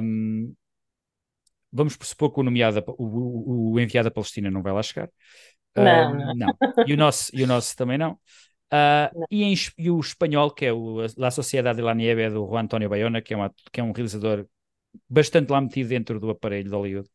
[0.04, 0.54] Um,
[1.72, 5.10] vamos pressupor que o nomeado, o, o, enviado à Palestina não vai lá chegar.
[5.76, 6.36] Não, uh, não.
[6.36, 6.58] não.
[6.86, 8.20] E o nosso, e o nosso também não.
[8.74, 12.46] Uh, e, em, e, o espanhol, que é o La Sociedade de la Nieve, do
[12.46, 14.46] Juan Antonio Bayona, que é, uma, que é um realizador
[15.10, 17.10] bastante lá metido dentro do aparelho de Hollywood,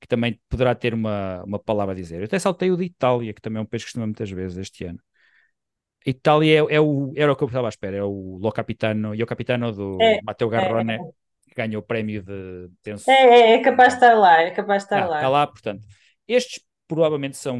[0.00, 2.20] que também poderá ter uma, uma palavra a dizer.
[2.20, 4.58] Eu até saltei o de Itália, que também é um país que costuma muitas vezes
[4.58, 4.98] este ano.
[6.04, 9.14] Itália é, é, o, era o que eu estava à espera, é o Lo Capitano,
[9.14, 10.98] e o Capitano do é, Matteo Garrone, é,
[11.48, 12.70] que ganhou o prémio de.
[12.82, 15.16] Penso, é, é, é capaz de estar lá, é capaz de estar ah, lá.
[15.16, 15.84] Está lá, portanto.
[16.28, 17.58] Estes provavelmente são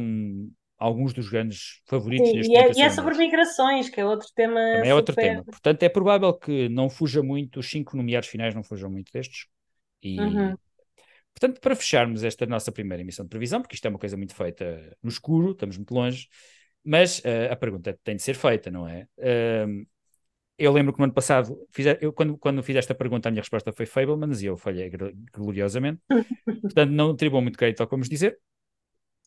[0.77, 4.59] alguns dos grandes favoritos Sim, e, é, e é sobre migrações, que é outro tema.
[4.59, 5.43] Também é outro tema.
[5.43, 9.47] Portanto, é provável que não fuja muito, os cinco nomeados finais não fujam muito destes.
[10.01, 10.55] E, uhum.
[11.33, 14.35] portanto, para fecharmos esta nossa primeira emissão de previsão, porque isto é uma coisa muito
[14.35, 16.27] feita no escuro, estamos muito longe,
[16.83, 19.07] mas uh, a pergunta tem de ser feita, não é?
[19.17, 19.85] Uh,
[20.57, 23.41] eu lembro que no ano passado, fiz, eu, quando, quando fiz esta pergunta, a minha
[23.41, 24.91] resposta foi Fablemans e eu falhei
[25.31, 26.01] gloriosamente.
[26.61, 28.39] Portanto, não atribuo muito crédito ao como dizer,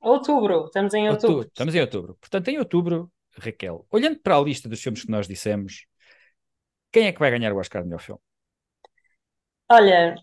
[0.00, 1.36] Outubro, estamos em outubro.
[1.36, 1.48] outubro.
[1.48, 2.14] Estamos em outubro.
[2.14, 5.86] Portanto, em outubro, Raquel, olhando para a lista dos filmes que nós dissemos,
[6.90, 8.20] quem é que vai ganhar o Oscar de melhor filme?
[9.68, 10.14] Olha,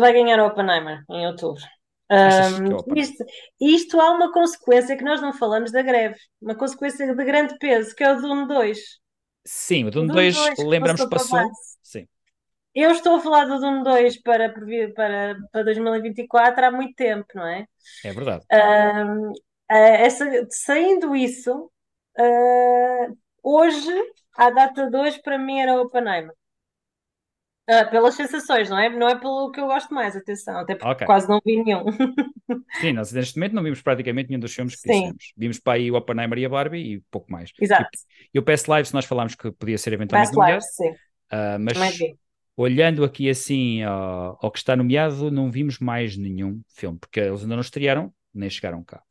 [0.00, 1.62] vai ganhar o Oppenheimer em outubro.
[2.10, 3.24] Um, isto,
[3.60, 7.94] isto há uma consequência que nós não falamos da greve, uma consequência de grande peso,
[7.94, 8.78] que é o Dune 2.
[9.46, 11.40] Sim, o Dune, 2, 2 lembramos passou.
[11.82, 12.06] Sim.
[12.74, 14.52] Eu estou a falar do Dune 2 para,
[14.94, 17.66] para, para 2024 há muito tempo, não é?
[18.04, 18.44] É verdade.
[18.52, 19.32] Uh,
[19.68, 21.70] essa, saindo isso,
[22.18, 23.92] uh, hoje,
[24.36, 26.34] a data 2 para mim era Oppenheimer.
[27.68, 28.90] Uh, pelas sensações, não é?
[28.90, 31.06] Não é pelo que eu gosto mais, atenção, até porque okay.
[31.06, 31.84] quase não vi nenhum.
[32.78, 35.00] Sim, nós neste momento não vimos praticamente nenhum dos filmes que Sim.
[35.00, 35.32] dissemos.
[35.34, 37.52] Vimos para aí o Oppenheimer e a Barbie e pouco mais.
[37.58, 37.88] Exato.
[38.34, 40.90] E, e o Past Lives nós falámos que podia ser eventualmente Past Lives, sim.
[40.90, 41.78] Uh, mas
[42.54, 47.42] olhando aqui assim ao, ao, que está nomeado, não vimos mais nenhum filme, porque eles
[47.42, 49.02] ainda não estrearam, nem chegaram cá.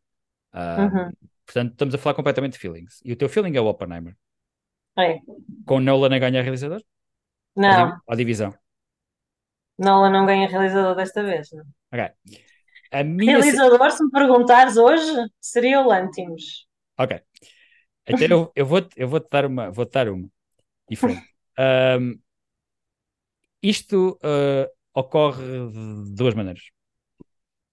[0.54, 1.12] Uh, uhum.
[1.46, 3.02] Portanto, estamos a falar completamente de feelings.
[3.04, 4.16] E o teu feeling é o Oppenheimer.
[4.98, 5.20] É.
[5.66, 6.82] Com Nolan a ganhar realizador?
[7.56, 8.00] Não.
[8.08, 8.54] A, divisão.
[9.78, 11.50] Nolan não ganha realizador desta vez.
[11.52, 11.64] Não.
[11.92, 12.12] Ok.
[12.92, 13.38] A minha...
[13.38, 16.68] Realizador, se me perguntares hoje, seria o Lantimos.
[16.98, 17.20] Ok.
[18.06, 20.30] Então eu, eu vou-te eu vou -te dar uma, vou dar uma
[20.90, 21.24] diferente.
[21.58, 22.20] Um,
[23.62, 26.64] isto uh, ocorre de duas maneiras.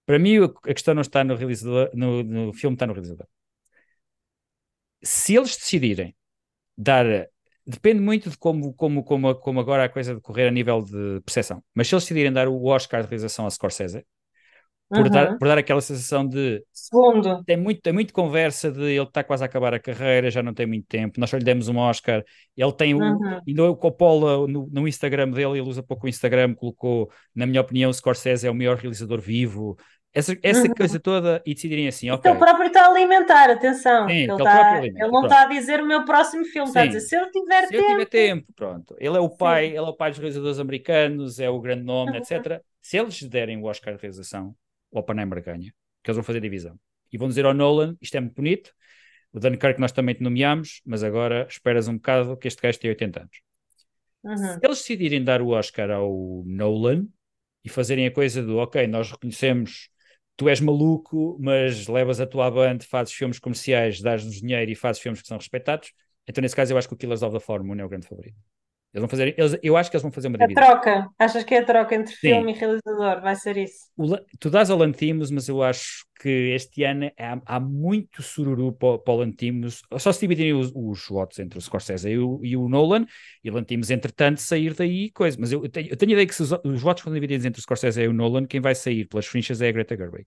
[0.05, 3.27] Para mim, a questão não está no realizador, no, no filme, está no realizador.
[5.03, 6.15] Se eles decidirem
[6.77, 7.05] dar
[7.65, 11.63] depende muito de como, como, como, como agora a coisa decorrer a nível de percepção.
[11.73, 14.05] Mas se eles decidirem dar o Oscar de realização a Scorsese,
[14.91, 15.09] por, uhum.
[15.09, 16.61] dar, por dar aquela sensação de.
[16.73, 17.41] Segundo.
[17.45, 20.53] Tem muito, tem muito conversa de ele está quase a acabar a carreira, já não
[20.53, 21.17] tem muito tempo.
[21.17, 22.21] Nós só lhe demos um Oscar.
[22.57, 23.15] Ele tem uhum.
[23.15, 23.41] o.
[23.47, 27.61] E o Coppola no, no Instagram dele, ele usa pouco o Instagram, colocou, na minha
[27.61, 29.77] opinião, o Scorsese é o maior realizador vivo.
[30.13, 30.73] Essa, essa uhum.
[30.73, 32.29] coisa toda e decidirem assim, ok.
[32.29, 34.09] Ele próprio está a alimentar, atenção.
[34.09, 36.71] Sim, ele, está, ele não está a dizer o meu próximo filme, Sim.
[36.71, 37.83] está a dizer se eu tiver se tempo.
[37.83, 38.95] Se eu tiver tempo, pronto.
[38.99, 39.69] Ele é o pai, Sim.
[39.69, 42.17] ele é o pai dos realizadores americanos, é o grande nome, uhum.
[42.17, 42.61] etc.
[42.81, 44.53] Se eles derem o Oscar de realização,
[44.91, 46.77] o Oppenheimer ganha, que eles vão fazer divisão.
[47.09, 48.73] e vão dizer ao Nolan: isto é muito bonito,
[49.31, 52.89] o Dunkirk nós também te nomeámos, mas agora esperas um bocado que este gajo tem
[52.89, 53.41] 80 anos.
[54.23, 54.35] Uhum.
[54.35, 57.07] Se eles decidirem dar o Oscar ao Nolan
[57.63, 59.90] e fazerem a coisa do ok, nós reconhecemos
[60.41, 64.99] tu és maluco, mas levas a tua banda, fazes filmes comerciais, dás-nos dinheiro e fazes
[64.99, 65.93] filmes que são respeitados,
[66.27, 68.37] então nesse caso eu acho que o Killers of the Moon é o grande favorito.
[68.93, 70.63] Eles vão fazer, eles, eu acho que eles vão fazer uma A divisão.
[70.63, 72.17] troca, achas que é a troca entre Sim.
[72.17, 73.21] filme e realizador?
[73.21, 73.89] Vai ser isso?
[73.97, 78.71] O tu dás ao Lantimos, mas eu acho que este ano há, há muito sururu
[78.73, 79.81] para, para o Lantimos.
[79.99, 83.05] Só se dividirem os, os votos entre o Scorsese e o, e o Nolan,
[83.43, 85.37] e o Lantimos, entretanto, sair daí coisa.
[85.39, 87.45] Mas eu, eu tenho, eu tenho a ideia que se os, os votos forem divididos
[87.45, 90.25] entre o Scorsese e o Nolan, quem vai sair pelas frinchas é a Greta Gerwig.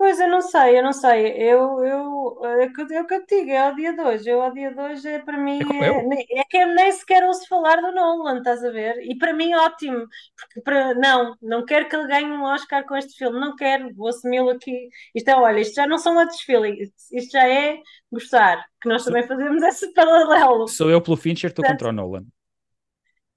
[0.00, 1.26] Pois eu não sei, eu não sei.
[1.36, 4.26] Eu, eu, é o que é o que eu te digo, é ao dia 2.
[4.26, 6.08] Eu ao dia 2 é para mim, É é, eu.
[6.08, 8.96] nem- é que eu nem sequer ouço falar do Nolan, estás a ver?
[9.02, 10.06] E para mim ótimo,
[10.38, 13.94] porque para, não, não quero que ele ganhe um Oscar com este filme, não quero,
[13.94, 14.88] vou assumi-lo aqui.
[15.14, 17.78] Isto é, olha, isto já não são outros feelings, isto já é
[18.10, 20.66] gostar, que nós também fazemos esse paralelo.
[20.66, 22.24] Sou eu pelo Fincher, estou contra o Nolan.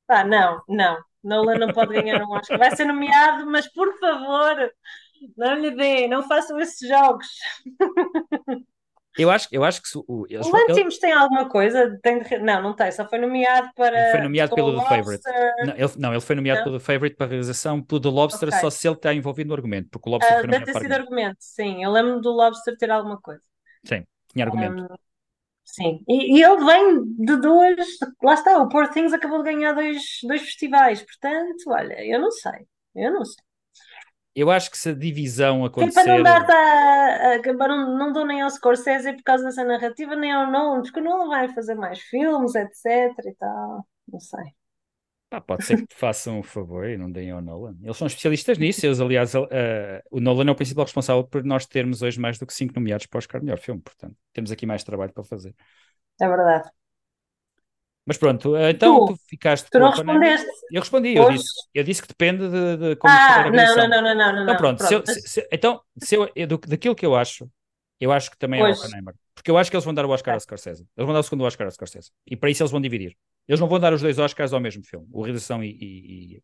[0.08, 4.72] Pá, não, não, Nolan não pode ganhar um Oscar, vai ser nomeado, mas por favor,
[5.38, 7.28] não lhe deem, não façam esses jogos.
[9.18, 11.98] Eu acho, eu acho que se o, eles, O ele- Lantimos tem alguma coisa?
[12.02, 13.96] Tem de Não, não tem, só foi nomeado para.
[13.96, 15.26] Ele foi nomeado pelo The Favourite.
[15.26, 15.54] Lobster.
[15.60, 16.64] não, ele, não, ele foi nomeado Não?
[16.64, 18.52] pelo Favorite para a realização, pelo The Lobster, Ok.
[18.52, 20.74] só se ele está envolvido no argumento, porque o Lobster Ah, foi deve nomeado ter
[20.74, 21.38] para sido argumento.
[21.40, 21.84] sim.
[21.84, 23.44] Eu lembro do Lobster ter alguma coisa.
[23.86, 24.84] Sim, tinha argumento.
[24.84, 24.96] Ahm,
[25.66, 26.04] sim.
[26.10, 27.88] E, e ele vem de duas.
[28.24, 31.04] Lá está, o Poor Things acabou de ganhar dois, dois festivais.
[31.04, 32.68] Portanto, olha, eu não sei.
[32.96, 33.44] Eu não sei.
[34.36, 36.04] Eu acho que se a divisão Sim, acontecer.
[36.04, 40.16] para não dar a, a, não, não dou nem ao Scorsese por causa dessa narrativa,
[40.16, 42.86] nem ao Nolan, porque o Nolan vai fazer mais filmes, etc.
[43.26, 43.86] e tal.
[44.12, 44.46] Não sei.
[45.30, 47.76] Pá, pode ser que façam um favor e não deem ao Nolan.
[47.82, 48.86] Eles são especialistas nisso.
[48.86, 52.46] Eles, aliás, eh, o Nolan é o principal responsável por nós termos hoje mais do
[52.46, 53.82] que cinco nomeados para o Oscar melhor filme.
[53.82, 55.56] Portanto, temos aqui mais trabalho para fazer.
[56.22, 56.70] É verdade.
[58.06, 59.06] Mas pronto, eh, então Tu?
[59.06, 60.48] tu, ficaste Tu não a respondeste.
[60.70, 63.88] Eu respondi, eu disse, eu disse que depende de, de como a Ah, não, não,
[63.88, 64.44] não, não, não, não.
[64.44, 67.50] Então pronto, se eu- se- então se eu- eu- daquilo que eu acho,
[68.00, 68.72] eu acho que também é o Pois.
[68.72, 69.16] Oppenheimer.
[69.36, 70.82] Porque eu acho que eles vão dar o Oscar ao Scorsese.
[70.98, 72.12] Eles vão dar o segundo Oscar ao Scorsese.
[72.28, 73.18] E para isso eles vão dividir.
[73.48, 75.08] Eles não vão dar os dois Oscars ao mesmo filme.
[75.12, 76.44] O realização e, e- e-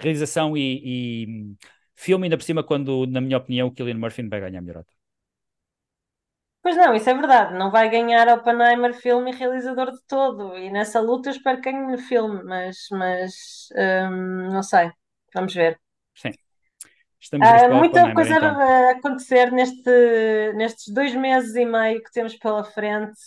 [0.00, 1.56] realização e, e, hum,
[1.96, 4.94] filme, ainda por cima, quando, na minha opinião, o Cillian Murphy vai ganhar melhor ator.
[6.62, 7.54] Pois não, isso é verdade.
[7.54, 10.56] Não vai ganhar Oppenheimer filme e realizador de todo.
[10.58, 14.90] E nessa luta eu espero que ganhe filme, mas, mas hum, não sei.
[15.34, 15.80] Vamos ver.
[16.14, 16.32] Sim.
[17.18, 18.60] Estamos o muita coisa então.
[18.60, 23.18] a acontecer neste, nestes dois meses e meio que temos pela frente.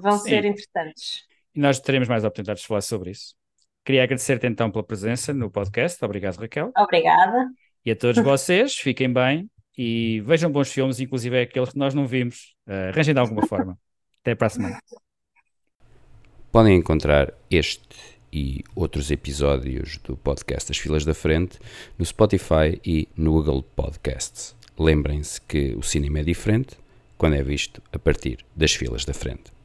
[0.00, 0.30] Vão Sim.
[0.30, 1.26] ser interessantes.
[1.54, 3.34] E nós teremos mais oportunidades de falar sobre isso.
[3.84, 6.02] Queria agradecer-te então pela presença no podcast.
[6.04, 6.72] Obrigado, Raquel.
[6.76, 7.48] Obrigada.
[7.84, 12.04] E a todos vocês, fiquem bem e vejam bons filmes, inclusive aqueles que nós não
[12.04, 12.56] vimos.
[12.66, 13.78] Uh, arranjem de alguma forma.
[14.20, 14.82] Até para a semana.
[16.50, 21.58] Podem encontrar este e outros episódios do podcast As Filas da Frente
[21.96, 24.56] no Spotify e no Google Podcasts.
[24.76, 26.76] Lembrem-se que o cinema é diferente
[27.16, 29.57] quando é visto a partir das filas da frente.